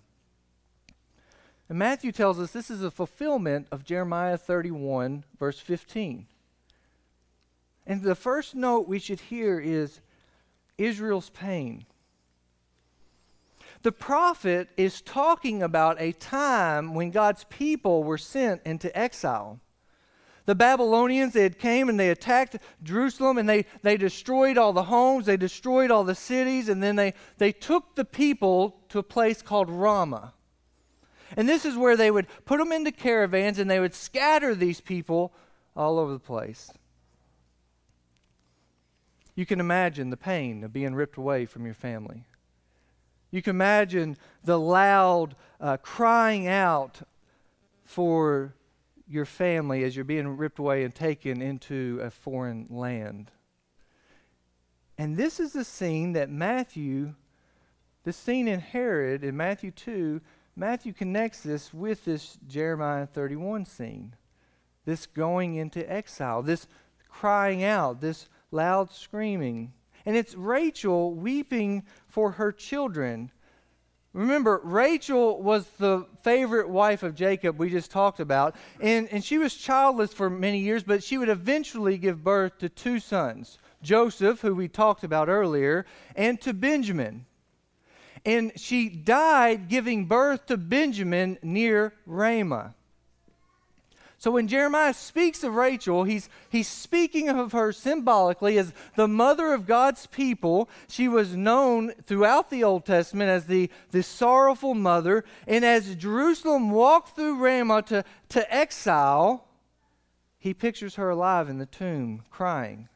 And 1.70 1.80
Matthew 1.80 2.12
tells 2.12 2.40
us 2.40 2.52
this 2.52 2.70
is 2.70 2.84
a 2.84 2.92
fulfillment 2.92 3.68
of 3.72 3.84
Jeremiah 3.84 4.38
31, 4.38 5.24
verse 5.40 5.60
15. 5.60 6.28
And 7.86 8.02
the 8.02 8.16
first 8.16 8.56
note 8.56 8.88
we 8.88 9.00
should 9.00 9.20
hear 9.20 9.60
is 9.60 10.02
Israel's 10.78 11.30
pain. 11.30 11.86
The 13.84 13.92
prophet 13.92 14.70
is 14.76 15.02
talking 15.02 15.62
about 15.62 16.02
a 16.02 16.12
time 16.14 16.94
when 16.94 17.12
God's 17.12 17.46
people 17.46 18.04
were 18.04 18.18
sent 18.18 18.62
into 18.66 18.96
exile 18.98 19.60
the 20.48 20.56
Babylonians, 20.56 21.34
they 21.34 21.44
had 21.44 21.60
came 21.60 21.90
and 21.90 22.00
they 22.00 22.10
attacked 22.10 22.56
Jerusalem 22.82 23.38
and 23.38 23.50
they, 23.50 23.66
they 23.84 23.98
destroyed 23.98 24.58
all 24.58 24.72
the 24.72 24.84
homes, 24.84 25.26
they 25.26 25.36
destroyed 25.36 25.92
all 25.92 26.06
the 26.06 26.16
cities, 26.16 26.70
and 26.70 26.82
then 26.82 26.96
they, 26.96 27.14
they 27.38 27.52
took 27.52 27.96
the 27.96 28.06
people 28.06 28.80
to 28.88 28.98
a 28.98 29.04
place 29.04 29.42
called 29.42 29.70
Ramah. 29.70 30.34
And 31.36 31.50
this 31.50 31.66
is 31.66 31.76
where 31.76 31.98
they 31.98 32.10
would 32.10 32.28
put 32.46 32.60
them 32.60 32.72
into 32.72 32.94
caravans 32.94 33.60
and 33.60 33.70
they 33.70 33.82
would 33.82 33.94
scatter 33.94 34.56
these 34.56 34.80
people 34.80 35.34
all 35.76 36.00
over 36.00 36.14
the 36.14 36.20
place. 36.20 36.72
You 39.36 39.46
can 39.46 39.60
imagine 39.60 40.12
the 40.12 40.18
pain 40.18 40.64
of 40.64 40.72
being 40.72 40.96
ripped 40.96 41.18
away 41.18 41.46
from 41.46 41.66
your 41.66 41.76
family. 41.76 42.24
You 43.32 43.42
can 43.42 43.50
imagine 43.50 44.16
the 44.46 44.58
loud 44.58 45.36
uh, 45.60 45.76
crying 45.76 46.48
out 46.48 47.02
for 47.84 48.54
your 49.10 49.26
family 49.26 49.84
as 49.84 49.96
you're 49.96 50.06
being 50.06 50.38
ripped 50.38 50.60
away 50.60 50.84
and 50.84 50.93
taken 50.93 51.41
into 51.41 52.00
a 52.02 52.10
foreign 52.10 52.67
land. 52.70 53.32
And 54.98 55.15
this 55.15 55.39
is 55.39 55.54
the 55.54 55.63
scene 55.63 56.13
that 56.13 56.30
Matthew, 56.30 57.13
the 58.04 58.13
scene 58.13 58.48
in 58.48 58.60
Herod 58.60 59.24
in 59.24 59.38
Matthew 59.38 59.72
2, 59.72 60.22
Matthew 60.56 60.91
connects 60.91 61.41
this 61.41 61.74
with 61.74 62.04
this 62.06 62.38
Jeremiah 62.48 63.06
31 63.06 63.65
scene. 63.65 64.15
This 64.86 65.06
going 65.06 65.56
into 65.56 65.89
exile, 65.91 66.41
this 66.41 66.67
crying 67.10 67.63
out, 67.63 68.02
this 68.02 68.28
loud 68.52 68.91
screaming. 68.91 69.74
and 70.06 70.15
it's 70.15 70.36
Rachel 70.36 71.13
weeping 71.13 71.84
for 72.08 72.32
her 72.32 72.52
children. 72.52 73.30
Remember, 74.18 74.60
Rachel 74.64 75.44
was 75.44 75.68
the 75.78 76.08
favorite 76.24 76.68
wife 76.68 77.04
of 77.04 77.14
Jacob 77.14 77.60
we 77.60 77.70
just 77.70 77.92
talked 77.92 78.20
about, 78.20 78.56
and, 78.82 79.08
and 79.10 79.24
she 79.24 79.38
was 79.38 79.54
childless 79.54 80.12
for 80.12 80.28
many 80.28 80.58
years, 80.58 80.82
but 80.82 81.04
she 81.04 81.20
would 81.20 81.30
eventually 81.30 82.00
give 82.00 82.24
birth 82.24 82.58
to 82.58 82.68
two 82.68 83.00
sons 83.00 83.60
Joseph, 83.84 84.42
who 84.42 84.56
we 84.56 84.68
talked 84.68 85.04
about 85.04 85.30
earlier, 85.30 85.86
and 86.16 86.42
to 86.42 86.52
Benjamin. 86.52 87.28
And 88.26 88.52
she 88.56 88.90
died 88.90 89.70
giving 89.70 90.08
birth 90.08 90.48
to 90.48 90.58
Benjamin 90.58 91.38
near 91.44 91.94
Ramah. 92.08 92.74
So 94.20 94.32
when 94.32 94.48
Jeremiah 94.48 94.96
speaks 94.96 95.44
of 95.44 95.54
Rachel, 95.54 96.04
he's, 96.04 96.28
he's 96.50 96.68
speaking 96.68 97.30
of 97.30 97.52
her 97.52 97.72
symbolically 97.72 98.58
as 98.58 98.74
the 98.96 99.08
mother 99.08 99.54
of 99.54 99.68
God's 99.68 100.08
people. 100.08 100.70
She 100.88 101.08
was 101.08 101.36
known 101.36 101.92
throughout 102.06 102.50
the 102.50 102.64
Old 102.64 102.84
Testament 102.84 103.30
as 103.30 103.46
the, 103.46 103.70
the 103.92 104.02
sorrowful 104.02 104.74
mother. 104.74 105.24
And 105.46 105.64
as 105.64 105.96
Jerusalem 105.96 106.72
walked 106.72 107.16
through 107.16 107.38
Ramah 107.38 107.84
to, 107.84 108.04
to 108.30 108.54
exile, 108.54 109.48
he 110.40 110.52
pictures 110.52 110.96
her 110.96 111.12
alive 111.12 111.48
in 111.48 111.60
the 111.60 111.68
tomb, 111.68 112.24
crying. 112.32 112.90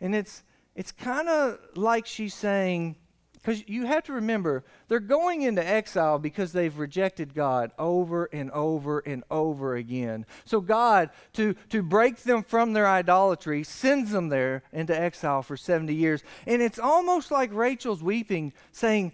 And 0.00 0.14
it's, 0.14 0.44
it's 0.74 0.92
kind 0.92 1.28
of 1.28 1.58
like 1.76 2.06
she's 2.06 2.34
saying, 2.34 2.96
because 3.42 3.68
you 3.68 3.86
have 3.86 4.04
to 4.04 4.12
remember, 4.12 4.64
they're 4.86 5.00
going 5.00 5.42
into 5.42 5.66
exile 5.66 6.20
because 6.20 6.52
they've 6.52 6.78
rejected 6.78 7.34
God 7.34 7.72
over 7.76 8.26
and 8.26 8.52
over 8.52 9.00
and 9.00 9.24
over 9.32 9.74
again. 9.74 10.26
So, 10.44 10.60
God, 10.60 11.10
to, 11.32 11.54
to 11.70 11.82
break 11.82 12.18
them 12.18 12.44
from 12.44 12.72
their 12.72 12.86
idolatry, 12.86 13.64
sends 13.64 14.12
them 14.12 14.28
there 14.28 14.62
into 14.72 14.98
exile 14.98 15.42
for 15.42 15.56
70 15.56 15.92
years. 15.92 16.22
And 16.46 16.62
it's 16.62 16.78
almost 16.78 17.32
like 17.32 17.52
Rachel's 17.52 18.02
weeping, 18.02 18.52
saying, 18.70 19.12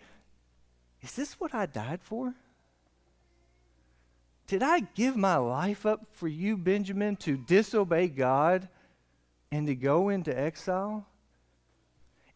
Is 1.01 1.13
this 1.13 1.41
what 1.41 1.55
I 1.55 1.65
died 1.65 2.01
for? 2.03 2.35
Did 4.47 4.63
I 4.63 4.81
give 4.81 5.17
my 5.17 5.37
life 5.37 5.87
up 5.87 6.07
for 6.13 6.29
you, 6.29 6.59
Benjamin, 6.59 7.17
to 7.17 7.39
disobey 7.39 8.09
God 8.09 8.69
and 9.51 9.67
to 9.67 9.75
go 9.75 10.11
into 10.11 10.39
exile? 10.39 11.07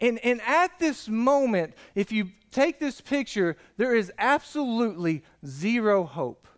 And, 0.02 0.18
and 0.24 0.40
at 0.42 0.80
this 0.80 1.08
moment, 1.08 1.74
if 1.94 2.10
you 2.10 2.30
take 2.50 2.80
this 2.80 3.00
picture, 3.00 3.56
there 3.76 3.94
is 3.94 4.12
absolutely 4.18 5.22
zero 5.46 6.02
hope. 6.02 6.48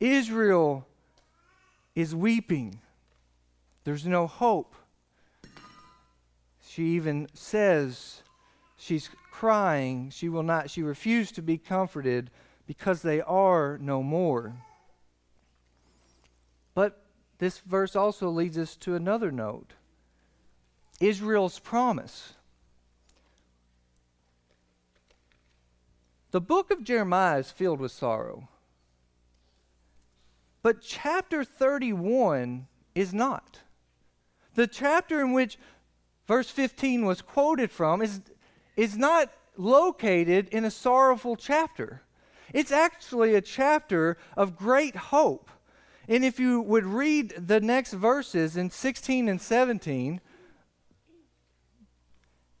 Israel 0.00 0.84
is 1.94 2.16
weeping, 2.16 2.80
there's 3.84 4.04
no 4.04 4.26
hope. 4.26 4.74
She 6.68 6.96
even 6.96 7.28
says 7.32 8.22
she's 8.76 9.08
crying. 9.30 10.10
She 10.10 10.28
will 10.28 10.42
not, 10.42 10.70
she 10.70 10.82
refused 10.82 11.34
to 11.36 11.42
be 11.42 11.58
comforted 11.58 12.30
because 12.66 13.02
they 13.02 13.20
are 13.20 13.78
no 13.78 14.02
more. 14.02 14.54
But 16.74 17.04
this 17.38 17.58
verse 17.58 17.94
also 17.94 18.30
leads 18.30 18.56
us 18.56 18.74
to 18.76 18.94
another 18.94 19.30
note. 19.30 19.74
Israel's 21.02 21.58
promise. 21.58 22.34
The 26.30 26.40
book 26.40 26.70
of 26.70 26.84
Jeremiah 26.84 27.40
is 27.40 27.50
filled 27.50 27.80
with 27.80 27.92
sorrow. 27.92 28.48
But 30.62 30.80
chapter 30.80 31.44
31 31.44 32.68
is 32.94 33.12
not. 33.12 33.60
The 34.54 34.66
chapter 34.66 35.20
in 35.20 35.32
which 35.32 35.58
verse 36.26 36.50
15 36.50 37.04
was 37.04 37.20
quoted 37.20 37.70
from 37.70 38.00
is, 38.00 38.20
is 38.76 38.96
not 38.96 39.30
located 39.56 40.48
in 40.48 40.64
a 40.64 40.70
sorrowful 40.70 41.36
chapter. 41.36 42.02
It's 42.52 42.72
actually 42.72 43.34
a 43.34 43.40
chapter 43.40 44.16
of 44.36 44.56
great 44.56 44.94
hope. 44.94 45.50
And 46.08 46.24
if 46.24 46.38
you 46.38 46.60
would 46.60 46.84
read 46.84 47.34
the 47.36 47.60
next 47.60 47.92
verses 47.92 48.56
in 48.56 48.70
16 48.70 49.28
and 49.28 49.40
17, 49.40 50.20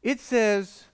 it 0.02 0.20
says, 0.20 0.84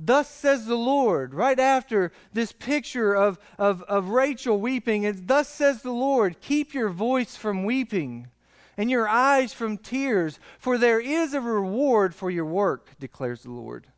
Thus 0.00 0.28
says 0.30 0.66
the 0.66 0.76
Lord, 0.76 1.34
right 1.34 1.58
after 1.58 2.12
this 2.32 2.52
picture 2.52 3.14
of, 3.14 3.38
of, 3.58 3.82
of 3.82 4.10
Rachel 4.10 4.60
weeping, 4.60 5.02
it's 5.02 5.20
thus 5.24 5.48
says 5.48 5.82
the 5.82 5.90
Lord, 5.90 6.40
keep 6.40 6.72
your 6.72 6.88
voice 6.88 7.34
from 7.34 7.64
weeping 7.64 8.28
and 8.76 8.88
your 8.88 9.08
eyes 9.08 9.52
from 9.52 9.76
tears, 9.76 10.38
for 10.58 10.78
there 10.78 11.00
is 11.00 11.34
a 11.34 11.40
reward 11.40 12.14
for 12.14 12.30
your 12.30 12.44
work, 12.44 12.90
declares 13.00 13.42
the 13.42 13.50
Lord. 13.50 13.88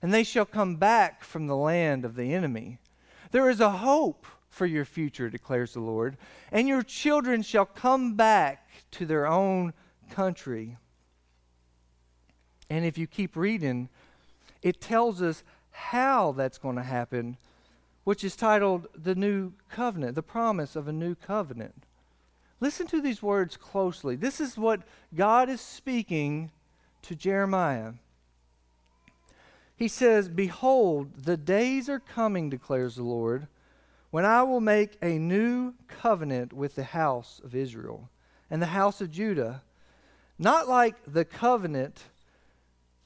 And 0.00 0.14
they 0.14 0.22
shall 0.22 0.46
come 0.46 0.76
back 0.76 1.24
from 1.24 1.48
the 1.48 1.56
land 1.56 2.04
of 2.04 2.14
the 2.14 2.32
enemy. 2.32 2.78
There 3.32 3.50
is 3.50 3.60
a 3.60 3.70
hope 3.70 4.24
for 4.48 4.66
your 4.66 4.84
future, 4.84 5.28
declares 5.28 5.72
the 5.72 5.80
Lord, 5.80 6.16
and 6.52 6.68
your 6.68 6.82
children 6.82 7.42
shall 7.42 7.66
come 7.66 8.14
back 8.14 8.68
to 8.92 9.04
their 9.04 9.26
own 9.26 9.74
country. 10.10 10.76
And 12.70 12.84
if 12.84 12.96
you 12.96 13.08
keep 13.08 13.36
reading, 13.36 13.88
it 14.62 14.80
tells 14.80 15.20
us 15.20 15.42
how 15.72 16.32
that's 16.32 16.56
going 16.56 16.76
to 16.76 16.82
happen, 16.82 17.36
which 18.04 18.22
is 18.22 18.36
titled 18.36 18.86
The 18.94 19.16
New 19.16 19.52
Covenant, 19.68 20.14
the 20.14 20.22
promise 20.22 20.76
of 20.76 20.86
a 20.86 20.92
new 20.92 21.16
covenant. 21.16 21.84
Listen 22.60 22.86
to 22.86 23.00
these 23.00 23.22
words 23.22 23.56
closely. 23.56 24.14
This 24.14 24.40
is 24.40 24.56
what 24.56 24.82
God 25.14 25.48
is 25.48 25.60
speaking 25.60 26.50
to 27.02 27.16
Jeremiah. 27.16 27.94
He 29.74 29.88
says, 29.88 30.28
Behold, 30.28 31.24
the 31.24 31.38
days 31.38 31.88
are 31.88 32.00
coming, 32.00 32.50
declares 32.50 32.96
the 32.96 33.02
Lord, 33.02 33.48
when 34.10 34.24
I 34.24 34.42
will 34.42 34.60
make 34.60 34.98
a 35.00 35.18
new 35.18 35.74
covenant 35.88 36.52
with 36.52 36.74
the 36.74 36.84
house 36.84 37.40
of 37.42 37.54
Israel 37.54 38.10
and 38.50 38.60
the 38.60 38.66
house 38.66 39.00
of 39.00 39.10
Judah, 39.10 39.62
not 40.38 40.68
like 40.68 40.96
the 41.06 41.24
covenant 41.24 42.04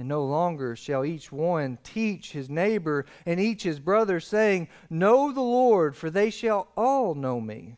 And 0.00 0.08
no 0.08 0.24
longer 0.24 0.74
shall 0.76 1.04
each 1.04 1.30
one 1.30 1.76
teach 1.84 2.32
his 2.32 2.48
neighbor 2.48 3.04
and 3.26 3.38
each 3.38 3.64
his 3.64 3.80
brother, 3.80 4.18
saying, 4.18 4.68
Know 4.88 5.30
the 5.30 5.42
Lord, 5.42 5.94
for 5.94 6.08
they 6.08 6.30
shall 6.30 6.68
all 6.74 7.14
know 7.14 7.38
me, 7.38 7.76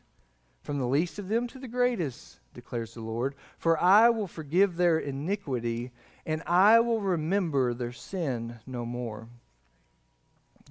from 0.62 0.78
the 0.78 0.86
least 0.86 1.18
of 1.18 1.26
them 1.26 1.48
to 1.48 1.58
the 1.58 1.66
greatest, 1.66 2.38
declares 2.54 2.94
the 2.94 3.00
Lord. 3.00 3.34
For 3.58 3.76
I 3.76 4.08
will 4.10 4.28
forgive 4.28 4.76
their 4.76 5.00
iniquity, 5.00 5.90
and 6.24 6.44
I 6.46 6.78
will 6.78 7.00
remember 7.00 7.74
their 7.74 7.90
sin 7.90 8.60
no 8.68 8.86
more. 8.86 9.26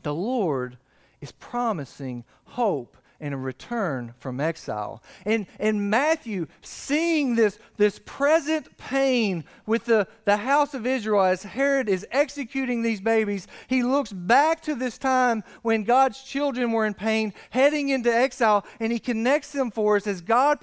The 0.04 0.16
Lord 0.16 0.78
is 1.20 1.34
promising 1.34 2.24
hope 2.46 2.96
and 3.22 3.34
a 3.36 3.38
return 3.38 4.14
from 4.18 4.42
exile. 4.42 5.02
And, 5.26 5.46
and 5.60 5.90
Matthew, 5.90 6.48
seeing 6.62 7.36
this, 7.36 7.60
this 7.78 8.02
present 8.04 8.76
pain 8.78 9.46
with 9.66 9.86
the, 9.86 10.08
the 10.26 10.38
house 10.38 10.74
of 10.74 10.88
Israel 10.88 11.24
as 11.24 11.44
Herod 11.44 11.88
is 11.88 12.06
executing 12.12 12.82
these 12.82 13.00
babies, 13.00 13.48
he 13.68 13.84
looks 13.84 14.12
back 14.12 14.62
to 14.64 14.76
this 14.76 14.98
time 14.98 15.44
when 15.62 15.84
God's 15.84 16.22
children 16.24 16.72
were 16.72 16.86
in 16.86 16.96
pain, 16.96 17.34
heading 17.52 17.90
into 17.90 18.14
exile, 18.14 18.66
and 18.80 18.92
he 18.92 19.00
connects 19.00 19.52
them 19.52 19.70
for 19.70 19.96
us 19.96 20.08
as 20.08 20.22
God 20.22 20.60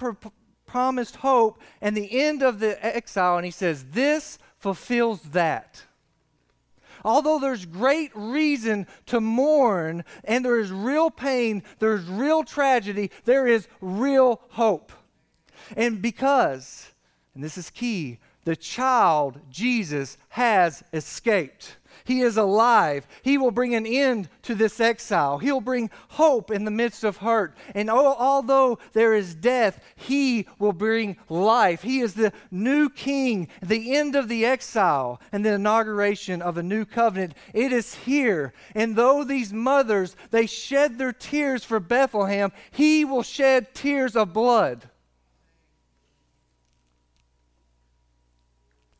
promised 0.67 1.15
hope 1.15 1.61
and 1.81 1.95
the 1.95 2.19
end 2.19 2.43
of 2.43 2.59
the 2.59 2.85
exile. 2.85 3.37
And 3.37 3.45
he 3.45 3.51
says, 3.51 3.85
This 3.91 4.37
fulfills 4.57 5.21
that. 5.21 5.83
Although 7.03 7.39
there's 7.39 7.65
great 7.65 8.11
reason 8.13 8.87
to 9.07 9.19
mourn 9.21 10.03
and 10.23 10.43
there 10.43 10.59
is 10.59 10.71
real 10.71 11.09
pain, 11.09 11.63
there's 11.79 12.05
real 12.05 12.43
tragedy, 12.43 13.11
there 13.25 13.47
is 13.47 13.67
real 13.81 14.41
hope. 14.49 14.91
And 15.75 16.01
because, 16.01 16.91
and 17.35 17.43
this 17.43 17.57
is 17.57 17.69
key, 17.69 18.19
the 18.45 18.55
child, 18.55 19.39
Jesus, 19.49 20.17
has 20.29 20.83
escaped. 20.93 21.77
He 22.03 22.21
is 22.21 22.37
alive. 22.37 23.07
He 23.21 23.37
will 23.37 23.51
bring 23.51 23.75
an 23.75 23.85
end 23.85 24.29
to 24.43 24.55
this 24.55 24.79
exile. 24.79 25.37
He'll 25.37 25.61
bring 25.61 25.89
hope 26.09 26.51
in 26.51 26.65
the 26.65 26.71
midst 26.71 27.03
of 27.03 27.17
hurt. 27.17 27.55
And 27.73 27.89
although 27.89 28.79
there 28.93 29.13
is 29.13 29.35
death, 29.35 29.79
He 29.95 30.47
will 30.57 30.73
bring 30.73 31.17
life. 31.29 31.83
He 31.83 31.99
is 31.99 32.15
the 32.15 32.33
new 32.51 32.89
King, 32.89 33.47
the 33.61 33.95
end 33.95 34.15
of 34.15 34.27
the 34.27 34.45
exile, 34.45 35.21
and 35.31 35.45
the 35.45 35.53
inauguration 35.53 36.41
of 36.41 36.57
a 36.57 36.63
new 36.63 36.85
covenant. 36.85 37.35
It 37.53 37.71
is 37.71 37.93
here. 37.95 38.53
And 38.73 38.95
though 38.95 39.23
these 39.23 39.53
mothers, 39.53 40.15
they 40.31 40.47
shed 40.47 40.97
their 40.97 41.13
tears 41.13 41.63
for 41.63 41.79
Bethlehem, 41.79 42.51
He 42.71 43.05
will 43.05 43.23
shed 43.23 43.73
tears 43.73 44.15
of 44.15 44.33
blood. 44.33 44.88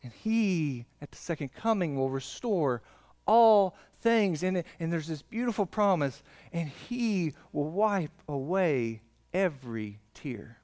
And 0.03 0.13
he, 0.13 0.85
at 1.01 1.11
the 1.11 1.17
second 1.17 1.53
coming, 1.53 1.95
will 1.95 2.09
restore 2.09 2.81
all 3.25 3.75
things. 4.01 4.43
And, 4.43 4.63
and 4.79 4.93
there's 4.93 5.07
this 5.07 5.21
beautiful 5.21 5.65
promise, 5.65 6.23
and 6.53 6.69
he 6.69 7.33
will 7.51 7.69
wipe 7.69 8.11
away 8.27 9.01
every 9.33 9.99
tear. 10.13 10.57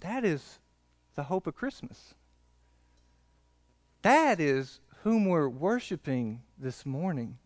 That 0.00 0.24
is 0.24 0.58
the 1.14 1.24
hope 1.24 1.46
of 1.46 1.56
Christmas. 1.56 2.14
That 4.02 4.38
is 4.38 4.80
whom 5.02 5.26
we're 5.26 5.48
worshiping 5.48 6.42
this 6.58 6.86
morning. 6.86 7.38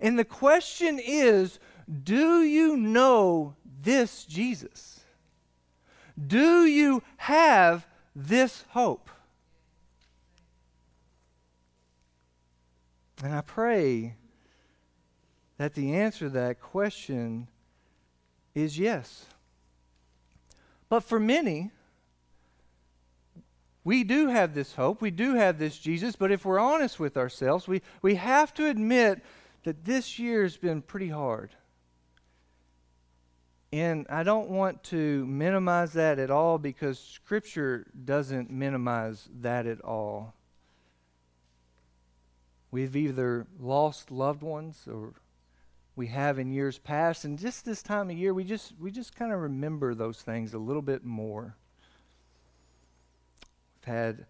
And 0.00 0.18
the 0.18 0.24
question 0.24 0.98
is 0.98 1.58
do 2.02 2.42
you 2.42 2.76
know 2.76 3.54
this 3.82 4.24
Jesus? 4.24 5.05
Do 6.24 6.64
you 6.64 7.02
have 7.18 7.86
this 8.14 8.64
hope? 8.70 9.10
And 13.22 13.34
I 13.34 13.40
pray 13.40 14.16
that 15.58 15.74
the 15.74 15.94
answer 15.94 16.26
to 16.26 16.30
that 16.30 16.60
question 16.60 17.48
is 18.54 18.78
yes. 18.78 19.26
But 20.88 21.00
for 21.00 21.18
many, 21.18 21.70
we 23.84 24.04
do 24.04 24.28
have 24.28 24.54
this 24.54 24.74
hope. 24.74 25.00
We 25.00 25.10
do 25.10 25.34
have 25.34 25.58
this 25.58 25.78
Jesus. 25.78 26.16
But 26.16 26.32
if 26.32 26.44
we're 26.44 26.58
honest 26.58 27.00
with 27.00 27.16
ourselves, 27.16 27.66
we, 27.68 27.82
we 28.02 28.16
have 28.16 28.52
to 28.54 28.66
admit 28.66 29.22
that 29.64 29.84
this 29.84 30.18
year 30.18 30.42
has 30.42 30.56
been 30.56 30.82
pretty 30.82 31.08
hard. 31.08 31.50
And 33.72 34.06
I 34.08 34.22
don't 34.22 34.48
want 34.48 34.84
to 34.84 35.26
minimize 35.26 35.92
that 35.94 36.18
at 36.18 36.30
all 36.30 36.58
because 36.58 36.98
Scripture 36.98 37.86
doesn't 38.04 38.50
minimize 38.50 39.28
that 39.40 39.66
at 39.66 39.80
all. 39.80 40.34
We've 42.70 42.94
either 42.94 43.46
lost 43.58 44.10
loved 44.10 44.42
ones 44.42 44.86
or 44.90 45.14
we 45.96 46.08
have 46.08 46.38
in 46.38 46.52
years 46.52 46.78
past 46.78 47.24
and 47.24 47.38
just 47.38 47.64
this 47.64 47.82
time 47.82 48.10
of 48.10 48.16
year 48.16 48.34
we 48.34 48.44
just 48.44 48.74
we 48.78 48.90
just 48.90 49.16
kind 49.16 49.32
of 49.32 49.40
remember 49.40 49.94
those 49.94 50.20
things 50.20 50.52
a 50.52 50.58
little 50.58 50.82
bit 50.82 51.04
more. 51.04 51.56
We've 53.80 53.94
had 53.94 54.26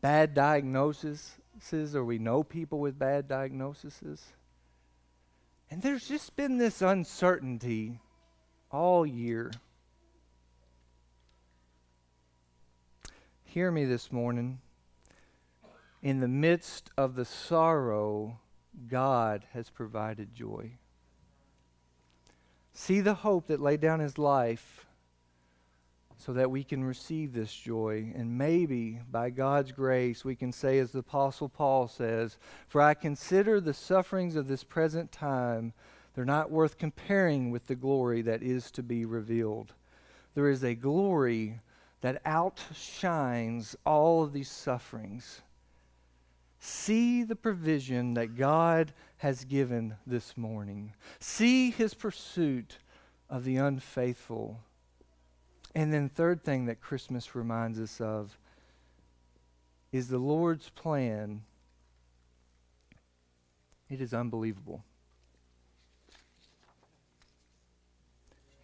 bad 0.00 0.32
diagnoses 0.34 1.32
or 1.94 2.04
we 2.04 2.18
know 2.18 2.42
people 2.42 2.78
with 2.78 2.98
bad 2.98 3.26
diagnoses. 3.28 4.22
And 5.70 5.82
there's 5.82 6.08
just 6.08 6.36
been 6.36 6.56
this 6.58 6.80
uncertainty 6.80 8.00
all 8.70 9.06
year. 9.06 9.50
Hear 13.44 13.70
me 13.70 13.84
this 13.84 14.12
morning. 14.12 14.60
In 16.02 16.20
the 16.20 16.28
midst 16.28 16.90
of 16.96 17.16
the 17.16 17.24
sorrow, 17.24 18.38
God 18.88 19.44
has 19.52 19.70
provided 19.70 20.34
joy. 20.34 20.72
See 22.72 23.00
the 23.00 23.14
hope 23.14 23.48
that 23.48 23.60
laid 23.60 23.80
down 23.80 23.98
his 23.98 24.18
life 24.18 24.86
so 26.16 26.32
that 26.32 26.50
we 26.50 26.62
can 26.62 26.84
receive 26.84 27.32
this 27.32 27.52
joy. 27.52 28.12
And 28.14 28.36
maybe 28.36 29.00
by 29.10 29.30
God's 29.30 29.72
grace, 29.72 30.24
we 30.24 30.36
can 30.36 30.52
say, 30.52 30.78
as 30.78 30.92
the 30.92 30.98
Apostle 30.98 31.48
Paul 31.48 31.88
says, 31.88 32.38
For 32.68 32.80
I 32.80 32.94
consider 32.94 33.60
the 33.60 33.74
sufferings 33.74 34.36
of 34.36 34.46
this 34.46 34.62
present 34.62 35.10
time 35.10 35.72
they're 36.18 36.24
not 36.24 36.50
worth 36.50 36.78
comparing 36.78 37.52
with 37.52 37.68
the 37.68 37.76
glory 37.76 38.22
that 38.22 38.42
is 38.42 38.72
to 38.72 38.82
be 38.82 39.04
revealed. 39.04 39.72
There 40.34 40.50
is 40.50 40.64
a 40.64 40.74
glory 40.74 41.60
that 42.00 42.20
outshines 42.26 43.76
all 43.86 44.24
of 44.24 44.32
these 44.32 44.50
sufferings. 44.50 45.42
See 46.58 47.22
the 47.22 47.36
provision 47.36 48.14
that 48.14 48.36
God 48.36 48.92
has 49.18 49.44
given 49.44 49.94
this 50.08 50.36
morning. 50.36 50.92
See 51.20 51.70
his 51.70 51.94
pursuit 51.94 52.78
of 53.30 53.44
the 53.44 53.58
unfaithful. 53.58 54.58
And 55.72 55.92
then, 55.92 56.08
third 56.08 56.42
thing 56.42 56.66
that 56.66 56.80
Christmas 56.80 57.36
reminds 57.36 57.78
us 57.78 58.00
of 58.00 58.36
is 59.92 60.08
the 60.08 60.18
Lord's 60.18 60.68
plan. 60.70 61.42
It 63.88 64.00
is 64.00 64.12
unbelievable. 64.12 64.82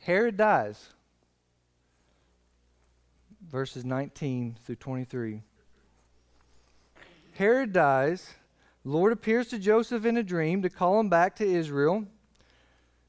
Herod 0.04 0.36
dies. 0.36 0.90
Verses 3.50 3.86
19 3.86 4.58
through 4.62 4.76
23. 4.76 5.40
Herod 7.32 7.72
dies. 7.72 8.34
Lord 8.84 9.14
appears 9.14 9.48
to 9.48 9.58
Joseph 9.58 10.04
in 10.04 10.18
a 10.18 10.22
dream 10.22 10.60
to 10.60 10.68
call 10.68 11.00
him 11.00 11.08
back 11.08 11.36
to 11.36 11.46
Israel. 11.46 12.04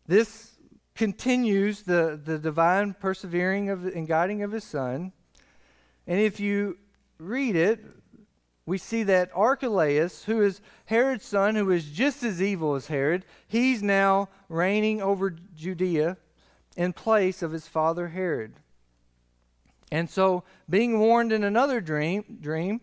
This 0.08 0.56
continues 0.96 1.82
the, 1.82 2.18
the 2.24 2.40
divine 2.40 2.94
persevering 2.94 3.70
of, 3.70 3.86
and 3.86 4.08
guiding 4.08 4.42
of 4.42 4.54
his 4.54 4.64
son. 4.64 5.12
And 6.08 6.22
if 6.22 6.40
you 6.40 6.78
read 7.20 7.58
it, 7.58 7.84
we 8.66 8.78
see 8.78 9.04
that 9.04 9.32
Archelaus, 9.36 10.24
who 10.24 10.42
is 10.42 10.62
Herod's 10.86 11.26
son, 11.26 11.56
who 11.56 11.72
is 11.72 11.84
just 11.92 12.24
as 12.24 12.42
evil 12.42 12.74
as 12.76 12.88
Herod, 12.88 13.26
he's 13.50 13.84
now 13.84 14.30
reigning 14.48 15.02
over 15.02 15.36
Judea 15.58 16.16
in 16.76 16.94
place 16.94 17.42
of 17.42 17.52
his 17.52 17.68
father 17.68 18.10
Herod. 18.10 18.54
And 19.92 20.10
so, 20.10 20.44
being 20.70 21.00
warned 21.00 21.32
in 21.32 21.44
another 21.44 21.80
dream, 21.80 22.40
dream, 22.42 22.82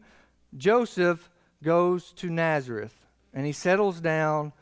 Joseph 0.57 1.31
goes 1.62 2.12
to 2.14 2.31
Nazareth 2.31 2.94
and 3.35 3.46
he 3.46 3.52
settles 3.52 4.00
down 4.00 4.52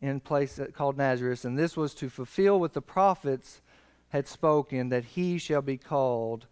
in 0.00 0.20
place 0.20 0.58
called 0.74 0.96
Nazareth. 0.96 1.44
And 1.44 1.58
this 1.58 1.76
was 1.76 1.94
to 1.94 2.08
fulfill 2.08 2.58
what 2.58 2.72
the 2.72 2.82
prophets 2.82 3.60
had 4.08 4.26
spoken 4.26 4.88
that 4.88 5.04
he 5.04 5.38
shall 5.38 5.62
be 5.62 5.76
called 5.76 6.46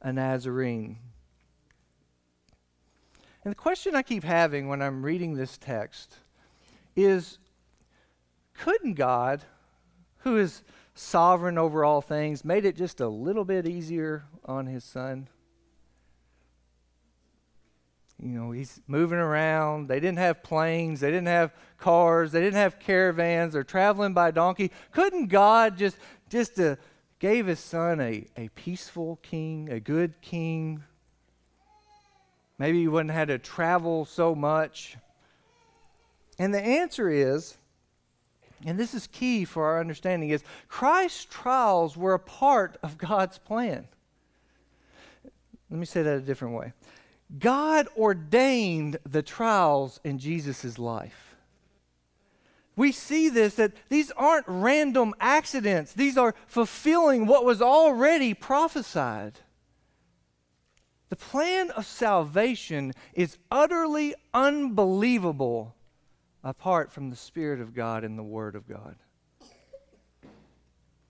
a 0.00 0.12
Nazarene. 0.12 0.98
And 3.44 3.50
the 3.50 3.56
question 3.56 3.94
I 3.94 4.02
keep 4.02 4.24
having 4.24 4.68
when 4.68 4.80
I'm 4.80 5.04
reading 5.04 5.34
this 5.34 5.58
text 5.58 6.16
is 6.96 7.38
couldn't 8.54 8.94
God, 8.94 9.42
who 10.18 10.36
is 10.36 10.62
sovereign 10.94 11.58
over 11.58 11.84
all 11.84 12.00
things, 12.00 12.44
made 12.44 12.64
it 12.64 12.76
just 12.76 13.00
a 13.00 13.08
little 13.08 13.44
bit 13.44 13.66
easier 13.66 14.24
on 14.44 14.66
his 14.66 14.84
son. 14.84 15.28
You 18.22 18.30
know, 18.30 18.52
he's 18.52 18.80
moving 18.86 19.18
around. 19.18 19.88
They 19.88 20.00
didn't 20.00 20.18
have 20.18 20.42
planes, 20.42 21.00
they 21.00 21.10
didn't 21.10 21.26
have 21.26 21.52
cars, 21.78 22.32
they 22.32 22.40
didn't 22.40 22.54
have 22.54 22.78
caravans, 22.78 23.52
they're 23.52 23.64
traveling 23.64 24.14
by 24.14 24.30
donkey. 24.30 24.70
Couldn't 24.92 25.26
God 25.26 25.76
just 25.76 25.96
just 26.30 26.58
gave 27.18 27.46
his 27.46 27.60
son 27.60 28.00
a, 28.00 28.26
a 28.36 28.48
peaceful 28.54 29.16
king, 29.22 29.68
a 29.70 29.80
good 29.80 30.20
king? 30.20 30.84
Maybe 32.56 32.80
he 32.80 32.88
wouldn't 32.88 33.10
have 33.10 33.28
had 33.28 33.34
to 33.34 33.38
travel 33.38 34.04
so 34.04 34.34
much. 34.34 34.96
And 36.38 36.54
the 36.54 36.62
answer 36.62 37.10
is 37.10 37.56
and 38.64 38.78
this 38.78 38.94
is 38.94 39.06
key 39.06 39.44
for 39.44 39.66
our 39.66 39.80
understanding 39.80 40.30
is 40.30 40.42
Christ's 40.68 41.26
trials 41.26 41.96
were 41.96 42.14
a 42.14 42.18
part 42.18 42.78
of 42.82 42.98
God's 42.98 43.38
plan. 43.38 43.86
Let 45.70 45.80
me 45.80 45.86
say 45.86 46.02
that 46.02 46.16
a 46.16 46.20
different 46.20 46.54
way. 46.54 46.72
God 47.38 47.88
ordained 47.96 48.98
the 49.04 49.22
trials 49.22 50.00
in 50.04 50.18
Jesus' 50.18 50.78
life. 50.78 51.36
We 52.76 52.90
see 52.92 53.28
this 53.28 53.54
that 53.54 53.72
these 53.88 54.10
aren't 54.12 54.48
random 54.48 55.14
accidents, 55.20 55.92
these 55.92 56.16
are 56.16 56.34
fulfilling 56.46 57.26
what 57.26 57.44
was 57.44 57.62
already 57.62 58.34
prophesied. 58.34 59.40
The 61.08 61.16
plan 61.16 61.70
of 61.70 61.86
salvation 61.86 62.92
is 63.12 63.38
utterly 63.50 64.14
unbelievable 64.32 65.76
apart 66.44 66.92
from 66.92 67.10
the 67.10 67.16
Spirit 67.16 67.60
of 67.60 67.74
God 67.74 68.04
and 68.04 68.16
the 68.16 68.22
Word 68.22 68.54
of 68.54 68.68
God. 68.68 68.96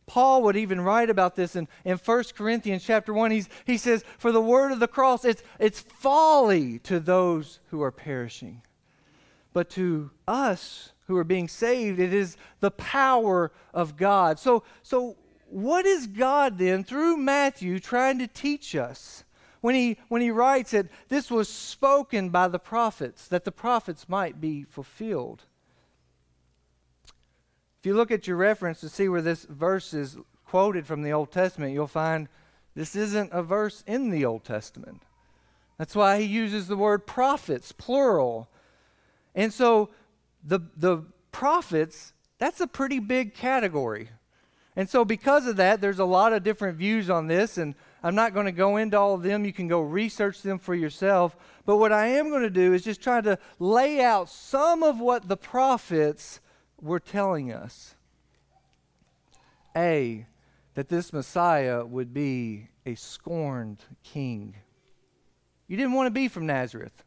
Paul 0.06 0.42
would 0.42 0.56
even 0.56 0.80
write 0.80 1.10
about 1.10 1.34
this 1.34 1.56
in, 1.56 1.66
in 1.84 1.96
1 1.96 2.24
Corinthians 2.36 2.84
chapter 2.84 3.12
1. 3.12 3.30
He's, 3.30 3.48
he 3.64 3.76
says, 3.76 4.04
For 4.18 4.32
the 4.32 4.40
word 4.40 4.70
of 4.70 4.78
the 4.78 4.88
cross, 4.88 5.24
it's, 5.24 5.42
it's 5.58 5.80
folly 5.80 6.78
to 6.80 7.00
those 7.00 7.60
who 7.70 7.82
are 7.82 7.90
perishing. 7.90 8.62
But 9.52 9.70
to 9.70 10.10
us 10.28 10.92
who 11.06 11.16
are 11.16 11.24
being 11.24 11.48
saved, 11.48 11.98
it 11.98 12.12
is 12.12 12.36
the 12.60 12.70
power 12.70 13.50
of 13.72 13.96
God. 13.96 14.38
So, 14.38 14.62
so 14.82 15.16
what 15.48 15.86
is 15.86 16.06
God 16.06 16.58
then, 16.58 16.84
through 16.84 17.16
Matthew, 17.16 17.78
trying 17.78 18.18
to 18.18 18.26
teach 18.26 18.74
us? 18.74 19.24
When 19.64 19.74
he, 19.74 19.96
when 20.08 20.20
he 20.20 20.30
writes 20.30 20.72
that 20.72 20.88
this 21.08 21.30
was 21.30 21.48
spoken 21.48 22.28
by 22.28 22.48
the 22.48 22.58
prophets, 22.58 23.26
that 23.28 23.46
the 23.46 23.50
prophets 23.50 24.10
might 24.10 24.38
be 24.38 24.64
fulfilled. 24.64 25.44
If 27.80 27.86
you 27.86 27.94
look 27.94 28.10
at 28.10 28.26
your 28.26 28.36
reference 28.36 28.80
to 28.80 28.90
see 28.90 29.08
where 29.08 29.22
this 29.22 29.46
verse 29.46 29.94
is 29.94 30.18
quoted 30.44 30.86
from 30.86 31.00
the 31.00 31.14
Old 31.14 31.32
Testament, 31.32 31.72
you'll 31.72 31.86
find 31.86 32.28
this 32.74 32.94
isn't 32.94 33.32
a 33.32 33.42
verse 33.42 33.82
in 33.86 34.10
the 34.10 34.26
Old 34.26 34.44
Testament. 34.44 35.00
That's 35.78 35.96
why 35.96 36.20
he 36.20 36.26
uses 36.26 36.68
the 36.68 36.76
word 36.76 37.06
prophets, 37.06 37.72
plural. 37.72 38.50
And 39.34 39.50
so 39.50 39.88
the, 40.44 40.60
the 40.76 41.06
prophets, 41.32 42.12
that's 42.36 42.60
a 42.60 42.66
pretty 42.66 42.98
big 42.98 43.32
category. 43.32 44.10
And 44.76 44.90
so, 44.90 45.06
because 45.06 45.46
of 45.46 45.56
that, 45.56 45.80
there's 45.80 46.00
a 46.00 46.04
lot 46.04 46.34
of 46.34 46.42
different 46.42 46.76
views 46.76 47.08
on 47.08 47.28
this, 47.28 47.56
and 47.56 47.74
I'm 48.04 48.14
not 48.14 48.34
going 48.34 48.44
to 48.44 48.52
go 48.52 48.76
into 48.76 48.98
all 48.98 49.14
of 49.14 49.22
them. 49.22 49.46
You 49.46 49.52
can 49.54 49.66
go 49.66 49.80
research 49.80 50.42
them 50.42 50.58
for 50.58 50.74
yourself. 50.74 51.34
But 51.64 51.78
what 51.78 51.90
I 51.90 52.08
am 52.08 52.28
going 52.28 52.42
to 52.42 52.50
do 52.50 52.74
is 52.74 52.84
just 52.84 53.02
try 53.02 53.22
to 53.22 53.38
lay 53.58 54.02
out 54.02 54.28
some 54.28 54.82
of 54.82 55.00
what 55.00 55.26
the 55.26 55.38
prophets 55.38 56.40
were 56.82 57.00
telling 57.00 57.50
us 57.50 57.94
A, 59.74 60.26
that 60.74 60.90
this 60.90 61.14
Messiah 61.14 61.82
would 61.82 62.12
be 62.12 62.68
a 62.84 62.94
scorned 62.94 63.80
king. 64.02 64.54
You 65.66 65.78
didn't 65.78 65.94
want 65.94 66.06
to 66.06 66.10
be 66.10 66.28
from 66.28 66.44
Nazareth. 66.44 67.04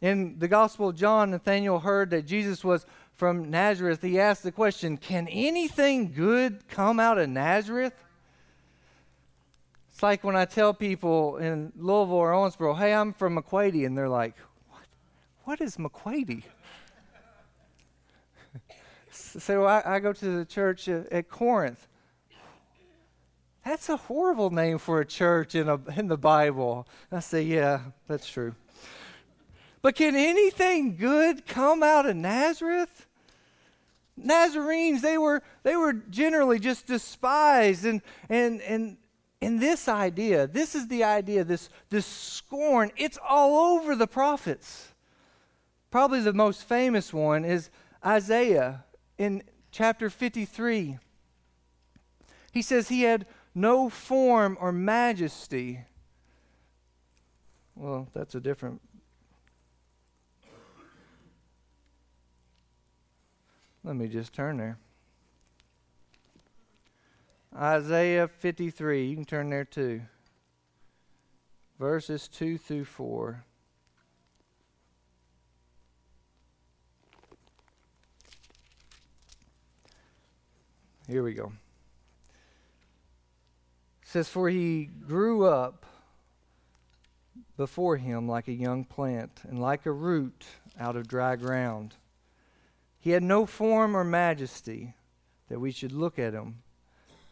In 0.00 0.38
the 0.38 0.46
Gospel 0.46 0.90
of 0.90 0.96
John, 0.96 1.32
Nathanael 1.32 1.80
heard 1.80 2.10
that 2.10 2.24
Jesus 2.24 2.62
was 2.62 2.86
from 3.14 3.50
Nazareth. 3.50 4.00
He 4.00 4.20
asked 4.20 4.44
the 4.44 4.52
question 4.52 4.96
Can 4.96 5.26
anything 5.26 6.12
good 6.12 6.68
come 6.68 7.00
out 7.00 7.18
of 7.18 7.28
Nazareth? 7.28 7.92
It's 9.96 10.02
like 10.02 10.22
when 10.22 10.36
I 10.36 10.44
tell 10.44 10.74
people 10.74 11.38
in 11.38 11.72
Louisville 11.74 12.16
or 12.16 12.30
Owensboro, 12.30 12.76
hey, 12.76 12.92
I'm 12.92 13.14
from 13.14 13.38
McQuady, 13.38 13.86
and 13.86 13.96
they're 13.96 14.10
like, 14.10 14.34
what, 14.68 14.82
what 15.44 15.60
is 15.62 15.78
McQuady? 15.78 16.42
so 19.10 19.64
I, 19.64 19.94
I, 19.94 19.98
go 20.00 20.12
to 20.12 20.36
the 20.36 20.44
church 20.44 20.86
at, 20.88 21.10
at, 21.10 21.30
Corinth. 21.30 21.88
That's 23.64 23.88
a 23.88 23.96
horrible 23.96 24.50
name 24.50 24.76
for 24.76 25.00
a 25.00 25.06
church 25.06 25.54
in, 25.54 25.66
a, 25.66 25.80
in 25.98 26.08
the 26.08 26.18
Bible. 26.18 26.86
I 27.10 27.20
say, 27.20 27.40
yeah, 27.44 27.80
that's 28.06 28.28
true. 28.28 28.54
But 29.80 29.94
can 29.94 30.14
anything 30.14 30.98
good 30.98 31.46
come 31.46 31.82
out 31.82 32.04
of 32.04 32.16
Nazareth? 32.16 33.06
Nazarenes, 34.14 35.00
they 35.00 35.16
were, 35.16 35.42
they 35.62 35.74
were 35.74 35.94
generally 35.94 36.58
just 36.58 36.86
despised. 36.86 37.86
And, 37.86 38.02
and, 38.28 38.60
and, 38.60 38.98
and 39.42 39.60
this 39.60 39.86
idea, 39.86 40.46
this 40.46 40.74
is 40.74 40.88
the 40.88 41.04
idea, 41.04 41.44
this, 41.44 41.68
this 41.90 42.06
scorn, 42.06 42.90
it's 42.96 43.18
all 43.28 43.76
over 43.76 43.94
the 43.94 44.06
prophets. 44.06 44.88
Probably 45.90 46.20
the 46.20 46.32
most 46.32 46.64
famous 46.64 47.12
one 47.12 47.44
is 47.44 47.70
Isaiah 48.04 48.84
in 49.18 49.42
chapter 49.70 50.08
53. 50.08 50.98
He 52.52 52.62
says 52.62 52.88
he 52.88 53.02
had 53.02 53.26
no 53.54 53.90
form 53.90 54.56
or 54.60 54.72
majesty. 54.72 55.80
Well, 57.74 58.08
that's 58.14 58.34
a 58.34 58.40
different. 58.40 58.80
Let 63.84 63.96
me 63.96 64.08
just 64.08 64.32
turn 64.32 64.56
there. 64.56 64.78
Isaiah 67.56 68.28
53. 68.28 69.06
You 69.06 69.14
can 69.14 69.24
turn 69.24 69.48
there 69.48 69.64
too. 69.64 70.02
Verses 71.78 72.28
2 72.28 72.58
through 72.58 72.84
4. 72.84 73.44
Here 81.08 81.22
we 81.22 81.32
go. 81.32 81.52
It 84.02 84.08
says, 84.08 84.28
For 84.28 84.50
he 84.50 84.84
grew 84.84 85.46
up 85.46 85.86
before 87.56 87.96
him 87.96 88.28
like 88.28 88.48
a 88.48 88.52
young 88.52 88.84
plant, 88.84 89.40
and 89.48 89.58
like 89.58 89.86
a 89.86 89.92
root 89.92 90.44
out 90.78 90.96
of 90.96 91.08
dry 91.08 91.36
ground. 91.36 91.94
He 92.98 93.10
had 93.10 93.22
no 93.22 93.46
form 93.46 93.96
or 93.96 94.04
majesty 94.04 94.94
that 95.48 95.60
we 95.60 95.70
should 95.70 95.92
look 95.92 96.18
at 96.18 96.34
him, 96.34 96.62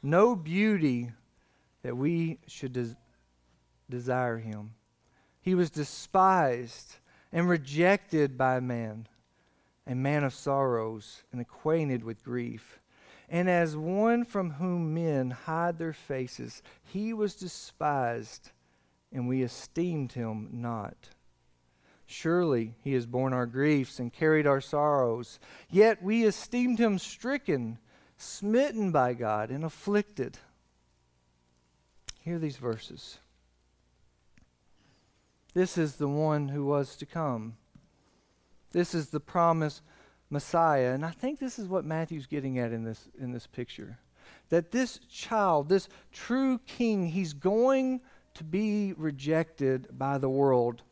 no 0.04 0.36
beauty 0.36 1.10
that 1.82 1.96
we 1.96 2.38
should 2.46 2.72
des- 2.72 2.96
desire 3.88 4.38
him. 4.38 4.74
He 5.40 5.54
was 5.54 5.70
despised 5.70 6.96
and 7.32 7.48
rejected 7.48 8.38
by 8.38 8.60
man, 8.60 9.08
a 9.86 9.94
man 9.94 10.22
of 10.24 10.34
sorrows 10.34 11.22
and 11.32 11.40
acquainted 11.40 12.04
with 12.04 12.22
grief. 12.22 12.80
And 13.28 13.48
as 13.48 13.76
one 13.76 14.24
from 14.24 14.52
whom 14.52 14.94
men 14.94 15.30
hide 15.30 15.78
their 15.78 15.92
faces, 15.92 16.62
he 16.82 17.12
was 17.12 17.34
despised, 17.34 18.50
and 19.12 19.26
we 19.26 19.42
esteemed 19.42 20.12
him 20.12 20.48
not. 20.52 21.10
Surely 22.06 22.74
he 22.82 22.92
has 22.92 23.06
borne 23.06 23.32
our 23.32 23.46
griefs 23.46 23.98
and 23.98 24.12
carried 24.12 24.46
our 24.46 24.60
sorrows. 24.60 25.40
Yet 25.70 26.02
we 26.02 26.24
esteemed 26.24 26.78
him 26.78 26.98
stricken, 26.98 27.78
smitten 28.16 28.90
by 28.92 29.14
God, 29.14 29.50
and 29.50 29.64
afflicted. 29.64 30.38
Hear 32.20 32.38
these 32.38 32.56
verses. 32.56 33.18
This 35.52 35.78
is 35.78 35.96
the 35.96 36.08
one 36.08 36.48
who 36.48 36.64
was 36.64 36.96
to 36.96 37.06
come. 37.06 37.56
This 38.72 38.94
is 38.94 39.10
the 39.10 39.20
promise 39.20 39.82
Messiah. 40.30 40.92
And 40.92 41.04
I 41.04 41.10
think 41.10 41.38
this 41.38 41.58
is 41.58 41.68
what 41.68 41.84
Matthew's 41.84 42.26
getting 42.26 42.58
at 42.58 42.72
in 42.72 42.84
this, 42.84 43.08
in 43.20 43.32
this 43.32 43.46
picture. 43.46 43.98
That 44.48 44.72
this 44.72 44.98
child, 45.08 45.68
this 45.68 45.88
true 46.12 46.58
king, 46.66 47.08
he's 47.08 47.32
going 47.32 48.00
to 48.34 48.44
be 48.44 48.92
rejected 48.94 49.96
by 49.96 50.18
the 50.18 50.28
world. 50.28 50.82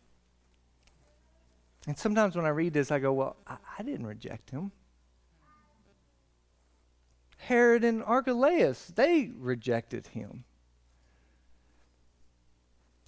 And 1.88 1.98
sometimes 1.98 2.36
when 2.36 2.44
I 2.44 2.50
read 2.50 2.72
this, 2.72 2.92
I 2.92 3.00
go, 3.00 3.12
well, 3.12 3.36
I, 3.46 3.56
I 3.78 3.82
didn't 3.82 4.06
reject 4.06 4.50
him. 4.50 4.70
Herod 7.46 7.82
and 7.82 8.04
Archelaus, 8.04 8.92
they 8.94 9.32
rejected 9.36 10.06
him. 10.06 10.44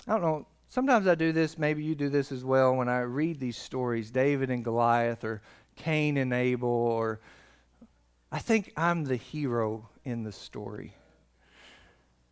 I 0.08 0.12
don't 0.12 0.22
know. 0.22 0.46
Sometimes 0.66 1.06
I 1.06 1.14
do 1.14 1.30
this, 1.30 1.56
maybe 1.56 1.84
you 1.84 1.94
do 1.94 2.08
this 2.08 2.32
as 2.32 2.44
well, 2.44 2.74
when 2.74 2.88
I 2.88 3.02
read 3.02 3.38
these 3.38 3.56
stories, 3.56 4.10
David 4.10 4.50
and 4.50 4.64
Goliath, 4.64 5.22
or 5.22 5.40
Cain 5.76 6.16
and 6.16 6.32
Abel, 6.32 6.68
or 6.68 7.20
I 8.32 8.40
think 8.40 8.72
I'm 8.76 9.04
the 9.04 9.14
hero 9.14 9.88
in 10.02 10.24
the 10.24 10.32
story. 10.32 10.96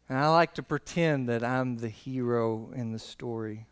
And 0.09 0.19
I 0.19 0.29
like 0.29 0.55
to 0.55 0.63
pretend 0.63 1.29
that 1.29 1.45
I'm 1.45 1.77
the 1.77 1.89
hero 1.89 2.73
in 2.75 2.91
the 2.91 2.99
story. 2.99 3.67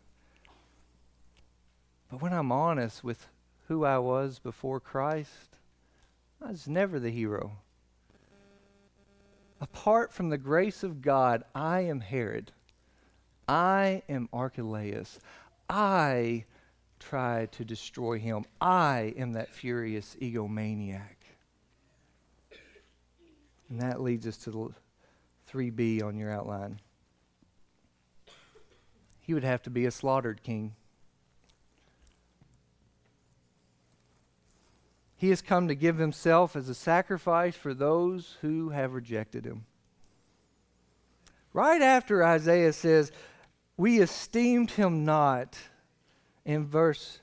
But 2.09 2.21
when 2.21 2.31
I'm 2.31 2.53
honest 2.53 3.03
with 3.03 3.27
who 3.67 3.83
I 3.83 3.97
was 3.97 4.39
before 4.39 4.79
Christ, 4.79 5.57
I 6.41 6.51
was 6.51 6.65
never 6.65 6.97
the 6.97 7.11
hero. 7.11 7.57
Apart 9.61 10.11
from 10.11 10.29
the 10.29 10.39
grace 10.39 10.81
of 10.81 11.03
God, 11.03 11.43
I 11.53 11.81
am 11.81 11.99
Herod. 11.99 12.51
I 13.47 14.01
am 14.09 14.27
Archelaus. 14.33 15.19
I 15.69 16.45
try 16.99 17.45
to 17.51 17.63
destroy 17.63 18.17
him. 18.17 18.45
I 18.59 19.13
am 19.15 19.33
that 19.33 19.49
furious 19.49 20.17
egomaniac. 20.19 21.17
And 23.69 23.79
that 23.79 24.01
leads 24.01 24.25
us 24.25 24.37
to 24.37 24.51
the 24.51 24.69
3b 25.51 26.03
on 26.03 26.17
your 26.17 26.31
outline. 26.31 26.81
He 29.19 29.35
would 29.35 29.43
have 29.43 29.61
to 29.63 29.69
be 29.69 29.85
a 29.85 29.91
slaughtered 29.91 30.41
king. 30.41 30.75
He 35.21 35.29
has 35.29 35.43
come 35.43 35.67
to 35.67 35.75
give 35.75 35.99
himself 35.99 36.55
as 36.55 36.67
a 36.67 36.73
sacrifice 36.73 37.55
for 37.55 37.75
those 37.75 38.37
who 38.41 38.69
have 38.69 38.95
rejected 38.95 39.45
him. 39.45 39.65
Right 41.53 41.79
after 41.79 42.25
Isaiah 42.25 42.73
says, 42.73 43.11
We 43.77 44.01
esteemed 44.01 44.71
him 44.71 45.05
not 45.05 45.59
in 46.43 46.65
verse, 46.65 47.21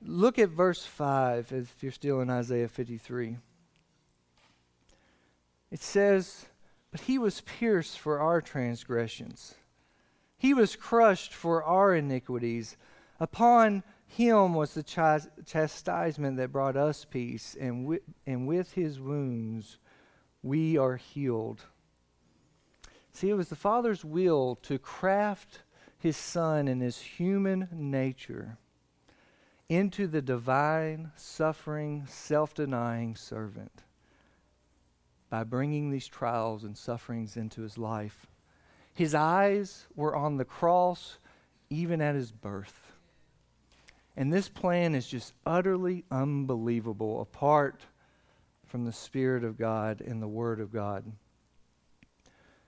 look 0.00 0.38
at 0.38 0.48
verse 0.48 0.86
5 0.86 1.52
if 1.52 1.82
you're 1.82 1.92
still 1.92 2.22
in 2.22 2.30
Isaiah 2.30 2.66
53. 2.66 3.36
it 5.70 5.82
says, 5.82 6.46
But 6.90 7.02
he 7.02 7.18
was 7.18 7.42
pierced 7.42 7.98
for 7.98 8.20
our 8.20 8.40
transgressions, 8.40 9.56
he 10.38 10.54
was 10.54 10.76
crushed 10.76 11.34
for 11.34 11.62
our 11.62 11.94
iniquities. 11.94 12.78
Upon 13.20 13.82
him 14.16 14.54
was 14.54 14.74
the 14.74 14.82
ch- 14.82 15.28
chastisement 15.44 16.36
that 16.36 16.52
brought 16.52 16.76
us 16.76 17.04
peace, 17.04 17.56
and, 17.58 17.84
wi- 17.84 18.02
and 18.26 18.46
with 18.46 18.72
his 18.72 19.00
wounds 19.00 19.78
we 20.42 20.78
are 20.78 20.96
healed. 20.96 21.64
See, 23.12 23.30
it 23.30 23.34
was 23.34 23.48
the 23.48 23.56
Father's 23.56 24.04
will 24.04 24.56
to 24.62 24.78
craft 24.78 25.62
his 25.98 26.16
Son 26.16 26.68
in 26.68 26.80
his 26.80 26.98
human 26.98 27.68
nature 27.72 28.58
into 29.68 30.06
the 30.06 30.22
divine, 30.22 31.10
suffering, 31.16 32.04
self 32.06 32.54
denying 32.54 33.16
servant 33.16 33.82
by 35.28 35.42
bringing 35.42 35.90
these 35.90 36.06
trials 36.06 36.62
and 36.62 36.76
sufferings 36.78 37.36
into 37.36 37.62
his 37.62 37.78
life. 37.78 38.26
His 38.92 39.14
eyes 39.14 39.86
were 39.96 40.14
on 40.14 40.36
the 40.36 40.44
cross 40.44 41.18
even 41.68 42.00
at 42.00 42.14
his 42.14 42.30
birth. 42.30 42.93
And 44.16 44.32
this 44.32 44.48
plan 44.48 44.94
is 44.94 45.06
just 45.06 45.32
utterly 45.44 46.04
unbelievable 46.10 47.20
apart 47.20 47.80
from 48.66 48.84
the 48.84 48.92
Spirit 48.92 49.44
of 49.44 49.58
God 49.58 50.00
and 50.00 50.22
the 50.22 50.28
Word 50.28 50.60
of 50.60 50.72
God. 50.72 51.04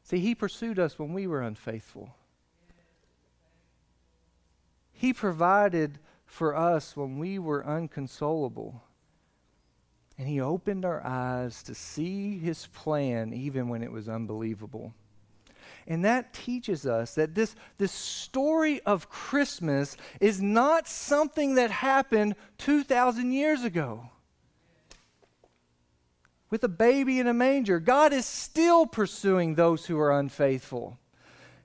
See, 0.02 0.18
He 0.18 0.34
pursued 0.34 0.78
us 0.78 0.98
when 0.98 1.12
we 1.12 1.26
were 1.26 1.42
unfaithful. 1.42 2.14
He 4.92 5.12
provided 5.12 5.98
for 6.24 6.56
us 6.56 6.96
when 6.96 7.18
we 7.18 7.38
were 7.38 7.66
unconsolable. 7.66 8.82
And 10.18 10.26
He 10.26 10.40
opened 10.40 10.84
our 10.84 11.04
eyes 11.04 11.62
to 11.64 11.74
see 11.74 12.38
His 12.38 12.66
plan 12.68 13.32
even 13.32 13.68
when 13.68 13.82
it 13.82 13.92
was 13.92 14.08
unbelievable. 14.08 14.94
And 15.86 16.04
that 16.04 16.32
teaches 16.32 16.84
us 16.86 17.14
that 17.14 17.34
this, 17.34 17.54
this 17.78 17.92
story 17.92 18.80
of 18.80 19.08
Christmas 19.08 19.96
is 20.20 20.42
not 20.42 20.88
something 20.88 21.54
that 21.54 21.70
happened 21.70 22.34
2,000 22.58 23.32
years 23.32 23.62
ago 23.62 24.10
with 26.50 26.64
a 26.64 26.68
baby 26.68 27.20
in 27.20 27.26
a 27.26 27.34
manger. 27.34 27.78
God 27.78 28.12
is 28.12 28.26
still 28.26 28.86
pursuing 28.86 29.54
those 29.54 29.86
who 29.86 29.98
are 29.98 30.18
unfaithful. 30.18 30.98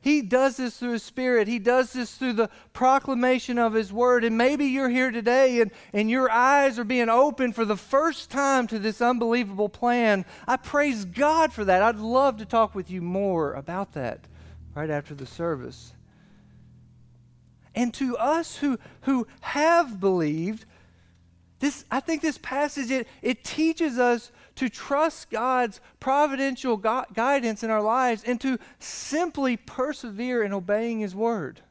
He 0.01 0.23
does 0.23 0.57
this 0.57 0.77
through 0.77 0.93
His 0.93 1.03
Spirit. 1.03 1.47
He 1.47 1.59
does 1.59 1.93
this 1.93 2.15
through 2.15 2.33
the 2.33 2.49
proclamation 2.73 3.59
of 3.59 3.73
His 3.73 3.93
Word. 3.93 4.23
And 4.23 4.35
maybe 4.35 4.65
you're 4.65 4.89
here 4.89 5.11
today 5.11 5.61
and, 5.61 5.71
and 5.93 6.09
your 6.09 6.29
eyes 6.29 6.79
are 6.79 6.83
being 6.83 7.07
opened 7.07 7.55
for 7.55 7.65
the 7.65 7.77
first 7.77 8.31
time 8.31 8.65
to 8.67 8.79
this 8.79 8.99
unbelievable 8.99 9.69
plan. 9.69 10.25
I 10.47 10.57
praise 10.57 11.05
God 11.05 11.53
for 11.53 11.63
that. 11.65 11.83
I'd 11.83 11.97
love 11.97 12.37
to 12.37 12.45
talk 12.45 12.73
with 12.73 12.89
you 12.89 13.01
more 13.01 13.53
about 13.53 13.93
that 13.93 14.21
right 14.73 14.89
after 14.89 15.13
the 15.13 15.27
service. 15.27 15.93
And 17.75 17.93
to 17.93 18.17
us 18.17 18.57
who, 18.57 18.79
who 19.01 19.27
have 19.41 19.99
believed, 19.99 20.65
this, 21.59 21.85
I 21.91 21.99
think 21.99 22.23
this 22.23 22.39
passage, 22.39 22.89
it, 22.89 23.07
it 23.21 23.43
teaches 23.43 23.99
us 23.99 24.31
to 24.55 24.69
trust 24.69 25.29
God's 25.29 25.79
providential 25.99 26.77
gu- 26.77 27.05
guidance 27.13 27.63
in 27.63 27.69
our 27.69 27.81
lives 27.81 28.23
and 28.23 28.39
to 28.41 28.57
simply 28.79 29.57
persevere 29.57 30.43
in 30.43 30.53
obeying 30.53 30.99
His 30.99 31.15
word. 31.15 31.61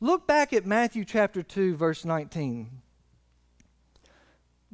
Look 0.00 0.26
back 0.26 0.52
at 0.52 0.66
Matthew 0.66 1.04
chapter 1.04 1.42
2, 1.42 1.76
verse 1.76 2.04
19. 2.04 2.82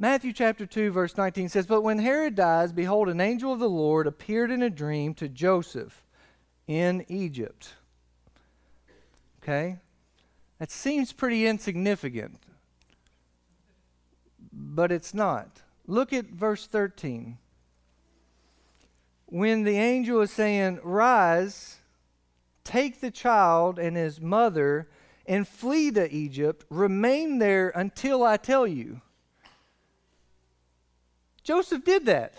Matthew 0.00 0.32
chapter 0.32 0.64
2, 0.64 0.92
verse 0.92 1.16
19 1.16 1.48
says, 1.48 1.66
But 1.66 1.82
when 1.82 1.98
Herod 1.98 2.36
dies, 2.36 2.72
behold, 2.72 3.08
an 3.08 3.20
angel 3.20 3.52
of 3.52 3.58
the 3.58 3.68
Lord 3.68 4.06
appeared 4.06 4.50
in 4.50 4.62
a 4.62 4.70
dream 4.70 5.12
to 5.14 5.28
Joseph 5.28 6.04
in 6.68 7.04
Egypt. 7.08 7.74
Okay? 9.42 9.78
That 10.58 10.70
seems 10.70 11.12
pretty 11.12 11.46
insignificant, 11.46 12.38
but 14.52 14.92
it's 14.92 15.12
not. 15.12 15.62
Look 15.88 16.12
at 16.12 16.26
verse 16.26 16.66
13. 16.66 17.38
When 19.26 19.64
the 19.64 19.76
angel 19.76 20.20
is 20.20 20.30
saying, 20.30 20.80
Rise, 20.84 21.78
take 22.62 23.00
the 23.00 23.10
child 23.10 23.78
and 23.78 23.96
his 23.96 24.20
mother, 24.20 24.88
and 25.26 25.48
flee 25.48 25.90
to 25.92 26.14
Egypt, 26.14 26.66
remain 26.70 27.38
there 27.38 27.70
until 27.70 28.22
I 28.22 28.36
tell 28.36 28.66
you. 28.66 29.00
Joseph 31.42 31.84
did 31.84 32.04
that. 32.06 32.34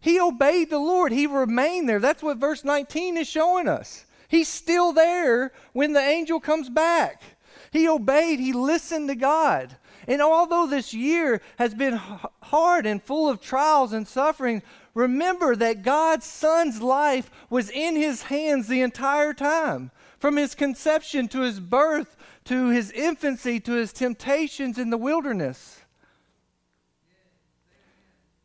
He 0.00 0.18
obeyed 0.18 0.70
the 0.70 0.78
Lord. 0.78 1.12
He 1.12 1.26
remained 1.26 1.88
there. 1.88 2.00
That's 2.00 2.22
what 2.22 2.38
verse 2.38 2.64
19 2.64 3.18
is 3.18 3.28
showing 3.28 3.68
us. 3.68 4.06
He's 4.28 4.48
still 4.48 4.92
there 4.92 5.52
when 5.74 5.92
the 5.92 6.00
angel 6.00 6.40
comes 6.40 6.70
back. 6.70 7.22
He 7.70 7.88
obeyed, 7.88 8.40
he 8.40 8.52
listened 8.52 9.08
to 9.08 9.14
God. 9.14 9.76
And 10.06 10.20
although 10.20 10.66
this 10.66 10.92
year 10.92 11.40
has 11.58 11.74
been 11.74 12.00
hard 12.42 12.86
and 12.86 13.02
full 13.02 13.28
of 13.28 13.40
trials 13.40 13.92
and 13.92 14.06
suffering, 14.06 14.62
remember 14.94 15.56
that 15.56 15.82
God's 15.82 16.26
Son's 16.26 16.82
life 16.82 17.30
was 17.50 17.70
in 17.70 17.96
his 17.96 18.22
hands 18.22 18.68
the 18.68 18.80
entire 18.80 19.32
time. 19.32 19.90
From 20.18 20.36
his 20.36 20.54
conception 20.54 21.28
to 21.28 21.40
his 21.40 21.60
birth, 21.60 22.16
to 22.44 22.68
his 22.68 22.90
infancy, 22.90 23.60
to 23.60 23.72
his 23.72 23.92
temptations 23.92 24.78
in 24.78 24.90
the 24.90 24.98
wilderness. 24.98 25.80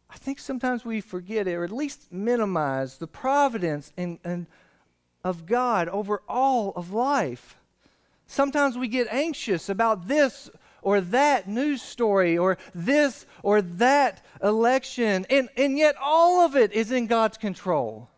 I 0.09 0.17
think 0.17 0.39
sometimes 0.39 0.83
we 0.83 1.01
forget 1.01 1.47
it, 1.47 1.53
or 1.53 1.63
at 1.63 1.71
least 1.71 2.11
minimize 2.11 2.97
the 2.97 3.07
providence 3.07 3.93
and, 3.95 4.19
and 4.23 4.47
of 5.23 5.45
God 5.45 5.87
over 5.89 6.21
all 6.27 6.71
of 6.75 6.91
life. 6.91 7.55
Sometimes 8.25 8.77
we 8.77 8.87
get 8.87 9.07
anxious 9.11 9.69
about 9.69 10.07
this 10.07 10.49
or 10.81 11.01
that 11.01 11.47
news 11.47 11.81
story 11.81 12.37
or 12.37 12.57
this 12.73 13.25
or 13.43 13.61
that 13.61 14.23
election. 14.43 15.25
And, 15.29 15.49
and 15.57 15.77
yet, 15.77 15.95
all 16.01 16.41
of 16.41 16.55
it 16.55 16.71
is 16.71 16.91
in 16.91 17.07
God's 17.07 17.37
control. 17.37 18.09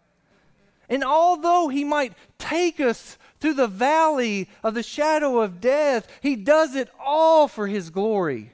And 0.90 1.04
although 1.04 1.70
He 1.70 1.84
might 1.84 2.14
take 2.38 2.80
us 2.80 3.18
through 3.40 3.54
the 3.54 3.68
valley 3.68 4.50
of 4.64 4.74
the 4.74 4.84
shadow 4.84 5.40
of 5.40 5.62
death, 5.62 6.08
He 6.22 6.36
does 6.36 6.76
it 6.76 6.90
all 7.00 7.48
for 7.48 7.68
His 7.68 7.90
glory. 7.90 8.52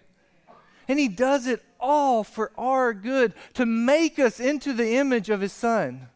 And 0.88 1.00
He 1.00 1.08
does 1.08 1.48
it 1.48 1.64
all 1.80 2.24
for 2.24 2.52
our 2.58 2.94
good 2.94 3.34
to 3.56 3.66
make 3.66 4.20
us 4.20 4.40
into 4.40 4.74
the 4.74 4.96
image 4.96 5.30
of 5.30 5.42
His 5.42 5.54
Son. 5.54 6.08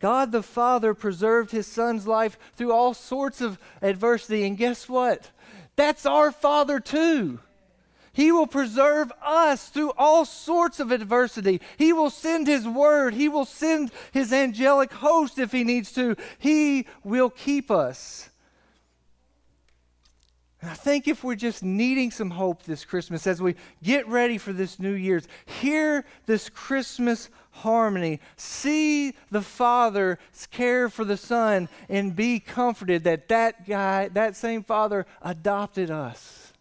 God 0.00 0.32
the 0.32 0.42
Father 0.42 0.92
preserved 0.92 1.50
His 1.50 1.66
Son's 1.66 2.06
life 2.06 2.38
through 2.56 2.72
all 2.72 2.92
sorts 2.92 3.40
of 3.40 3.58
adversity. 3.80 4.44
And 4.44 4.58
guess 4.58 4.86
what? 4.86 5.30
That's 5.76 6.06
our 6.06 6.30
Father 6.32 6.80
too. 6.80 7.40
He 8.12 8.30
will 8.30 8.46
preserve 8.46 9.12
us 9.24 9.68
through 9.68 9.92
all 9.98 10.24
sorts 10.24 10.78
of 10.78 10.92
adversity. 10.92 11.60
He 11.76 11.92
will 11.92 12.10
send 12.10 12.46
His 12.46 12.66
word. 12.66 13.14
He 13.14 13.28
will 13.28 13.44
send 13.44 13.90
His 14.12 14.32
angelic 14.32 14.92
host 14.92 15.38
if 15.38 15.50
He 15.50 15.64
needs 15.64 15.90
to. 15.92 16.16
He 16.38 16.86
will 17.02 17.28
keep 17.28 17.72
us. 17.72 18.30
And 20.64 20.70
I 20.70 20.76
think 20.76 21.06
if 21.08 21.22
we're 21.22 21.34
just 21.34 21.62
needing 21.62 22.10
some 22.10 22.30
hope 22.30 22.62
this 22.62 22.86
Christmas 22.86 23.26
as 23.26 23.42
we 23.42 23.54
get 23.82 24.08
ready 24.08 24.38
for 24.38 24.50
this 24.50 24.80
New 24.80 24.94
Year's, 24.94 25.28
hear 25.44 26.06
this 26.24 26.48
Christmas 26.48 27.28
harmony. 27.50 28.18
See 28.38 29.12
the 29.30 29.42
Father's 29.42 30.16
care 30.50 30.88
for 30.88 31.04
the 31.04 31.18
Son 31.18 31.68
and 31.90 32.16
be 32.16 32.40
comforted 32.40 33.04
that 33.04 33.28
that 33.28 33.68
guy, 33.68 34.08
that 34.08 34.36
same 34.36 34.64
Father, 34.64 35.04
adopted 35.20 35.90
us 35.90 36.54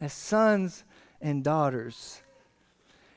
as 0.00 0.12
sons 0.12 0.84
and 1.20 1.42
daughters. 1.42 2.22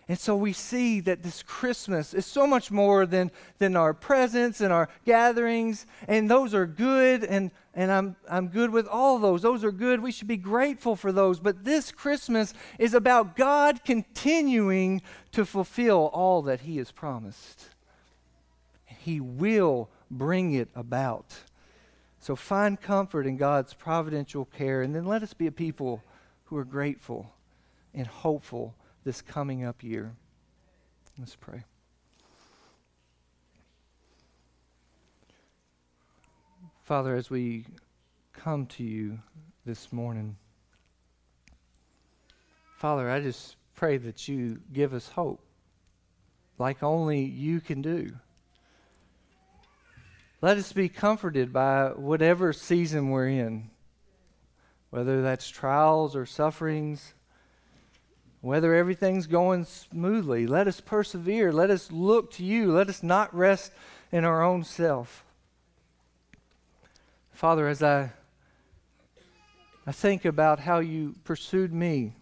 And 0.08 0.20
so 0.20 0.36
we 0.36 0.52
see 0.52 1.00
that 1.02 1.24
this 1.24 1.44
Christmas 1.44 2.14
is 2.14 2.26
so 2.26 2.46
much 2.46 2.72
more 2.72 3.06
than, 3.06 3.32
than 3.60 3.78
our 3.78 3.94
presents 3.94 4.60
and 4.60 4.74
our 4.74 4.90
gatherings, 5.06 5.86
and 6.08 6.30
those 6.30 6.54
are 6.54 6.66
good, 6.66 7.24
and, 7.24 7.52
and 7.74 7.90
I'm, 7.90 8.18
I'm 8.30 8.50
good 8.50 8.72
with 8.72 8.86
all 8.88 9.18
those. 9.18 9.42
Those 9.42 9.64
are 9.64 9.72
good. 9.72 10.02
We 10.02 10.12
should 10.12 10.28
be 10.28 10.36
grateful 10.36 10.98
for 10.98 11.14
those. 11.14 11.40
But 11.40 11.64
this 11.64 11.90
Christmas 11.92 12.54
is 12.78 12.94
about 12.94 13.38
God 13.38 13.86
continuing 13.86 15.02
to 15.32 15.46
fulfill 15.46 16.10
all 16.12 16.42
that 16.44 16.62
He 16.62 16.78
has 16.78 16.92
promised. 16.92 17.70
He 18.86 19.22
will 19.22 19.90
bring 20.12 20.54
it 20.54 20.68
about. 20.76 21.34
So 22.20 22.36
find 22.36 22.80
comfort 22.80 23.26
in 23.26 23.38
God's 23.38 23.74
providential 23.74 24.46
care, 24.46 24.82
and 24.82 24.94
then 24.94 25.06
let 25.06 25.24
us 25.24 25.34
be 25.34 25.48
a 25.48 25.52
people 25.52 26.04
who 26.46 26.58
are 26.58 26.66
grateful 26.66 27.32
and 27.94 28.06
hopeful 28.06 28.76
this 29.04 29.22
coming 29.22 29.66
up 29.66 29.84
year. 29.84 30.14
Let's 31.20 31.36
pray. 31.36 31.64
Father, 36.84 37.16
as 37.16 37.30
we 37.30 37.66
come 38.34 38.66
to 38.68 38.84
you 38.84 39.20
this 39.66 39.94
morning, 39.94 40.36
Father, 42.78 43.10
I 43.10 43.22
just 43.22 43.56
pray 43.76 43.98
that 43.98 44.28
you 44.28 44.60
give 44.72 44.94
us 44.94 45.08
hope. 45.08 45.42
like 46.58 46.84
only 46.84 47.22
you 47.22 47.60
can 47.60 47.82
do. 47.82 48.12
Let 50.42 50.58
us 50.58 50.74
be 50.74 50.90
comforted 50.90 51.54
by 51.54 51.90
whatever 51.96 52.52
season 52.54 53.10
we're 53.10 53.30
in, 53.30 53.70
whether 54.90 55.22
that's 55.22 55.48
trials 55.50 56.16
or 56.16 56.26
sufferings, 56.26 57.14
whether 58.44 58.76
everything's 58.76 59.26
going 59.26 59.64
smoothly. 59.64 60.46
Let 60.46 60.68
us 60.68 60.82
persevere. 60.82 61.54
Let 61.54 61.70
us 61.70 61.90
look 61.94 62.30
to 62.34 62.44
you. 62.44 62.74
Let 62.74 62.90
us 62.90 63.02
not 63.02 63.34
rest 63.34 63.72
in 64.12 64.26
our 64.26 64.44
own 64.44 64.66
self. 64.66 65.24
Father, 67.32 67.70
as 67.70 67.82
I, 67.82 68.12
I 69.88 69.94
think 69.94 70.26
about 70.26 70.60
how 70.60 70.80
you 70.80 71.16
pursued 71.24 71.72
me, 71.72 72.16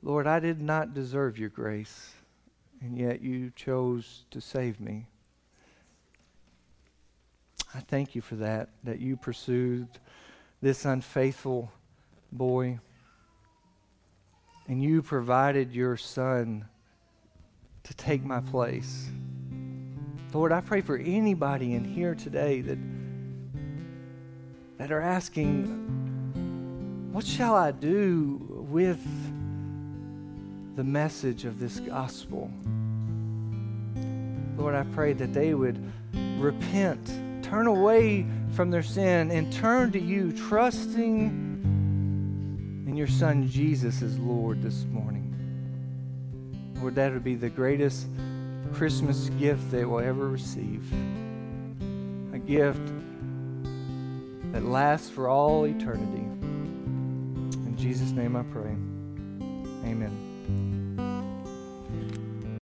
Lord, 0.00 0.28
I 0.28 0.38
did 0.38 0.62
not 0.62 0.94
deserve 0.94 1.40
your 1.40 1.48
grace 1.48 2.12
and 2.80 2.96
yet 2.96 3.20
you 3.20 3.50
chose 3.56 4.26
to 4.30 4.40
save 4.40 4.78
me. 4.78 5.06
I 7.74 7.80
thank 7.80 8.14
you 8.14 8.20
for 8.20 8.36
that, 8.36 8.68
that 8.84 9.00
you 9.00 9.16
pursued 9.16 9.88
this 10.64 10.86
unfaithful 10.86 11.70
boy 12.32 12.78
and 14.66 14.82
you 14.82 15.02
provided 15.02 15.74
your 15.74 15.94
son 15.94 16.64
to 17.82 17.92
take 17.94 18.24
my 18.24 18.40
place. 18.40 19.10
Lord, 20.32 20.52
I 20.52 20.62
pray 20.62 20.80
for 20.80 20.96
anybody 20.96 21.74
in 21.74 21.84
here 21.84 22.14
today 22.14 22.62
that 22.62 22.78
that 24.78 24.90
are 24.90 25.02
asking, 25.02 25.66
what 27.12 27.26
shall 27.26 27.54
I 27.54 27.70
do 27.70 28.66
with 28.70 29.06
the 30.76 30.82
message 30.82 31.44
of 31.44 31.60
this 31.60 31.78
gospel. 31.78 32.50
Lord, 34.56 34.74
I 34.74 34.84
pray 34.94 35.12
that 35.12 35.34
they 35.34 35.52
would 35.52 35.78
repent, 36.38 37.06
turn 37.54 37.66
away 37.68 38.26
from 38.56 38.72
their 38.72 38.82
sin, 38.82 39.30
and 39.30 39.52
turn 39.52 39.92
to 39.92 40.00
you, 40.00 40.32
trusting 40.32 41.28
in 42.84 42.96
your 42.96 43.06
Son 43.06 43.46
Jesus 43.48 44.02
as 44.02 44.18
Lord 44.18 44.60
this 44.60 44.84
morning. 44.86 45.30
Lord, 46.80 46.96
that 46.96 47.12
would 47.12 47.22
be 47.22 47.36
the 47.36 47.48
greatest 47.48 48.08
Christmas 48.72 49.28
gift 49.38 49.70
they 49.70 49.84
will 49.84 50.00
ever 50.00 50.28
receive. 50.28 50.82
A 52.32 52.38
gift 52.40 52.92
that 54.50 54.64
lasts 54.64 55.08
for 55.08 55.28
all 55.28 55.64
eternity. 55.64 56.24
In 57.66 57.76
Jesus' 57.76 58.10
name 58.10 58.34
I 58.34 58.42
pray. 58.42 58.74
Amen. 59.88 60.33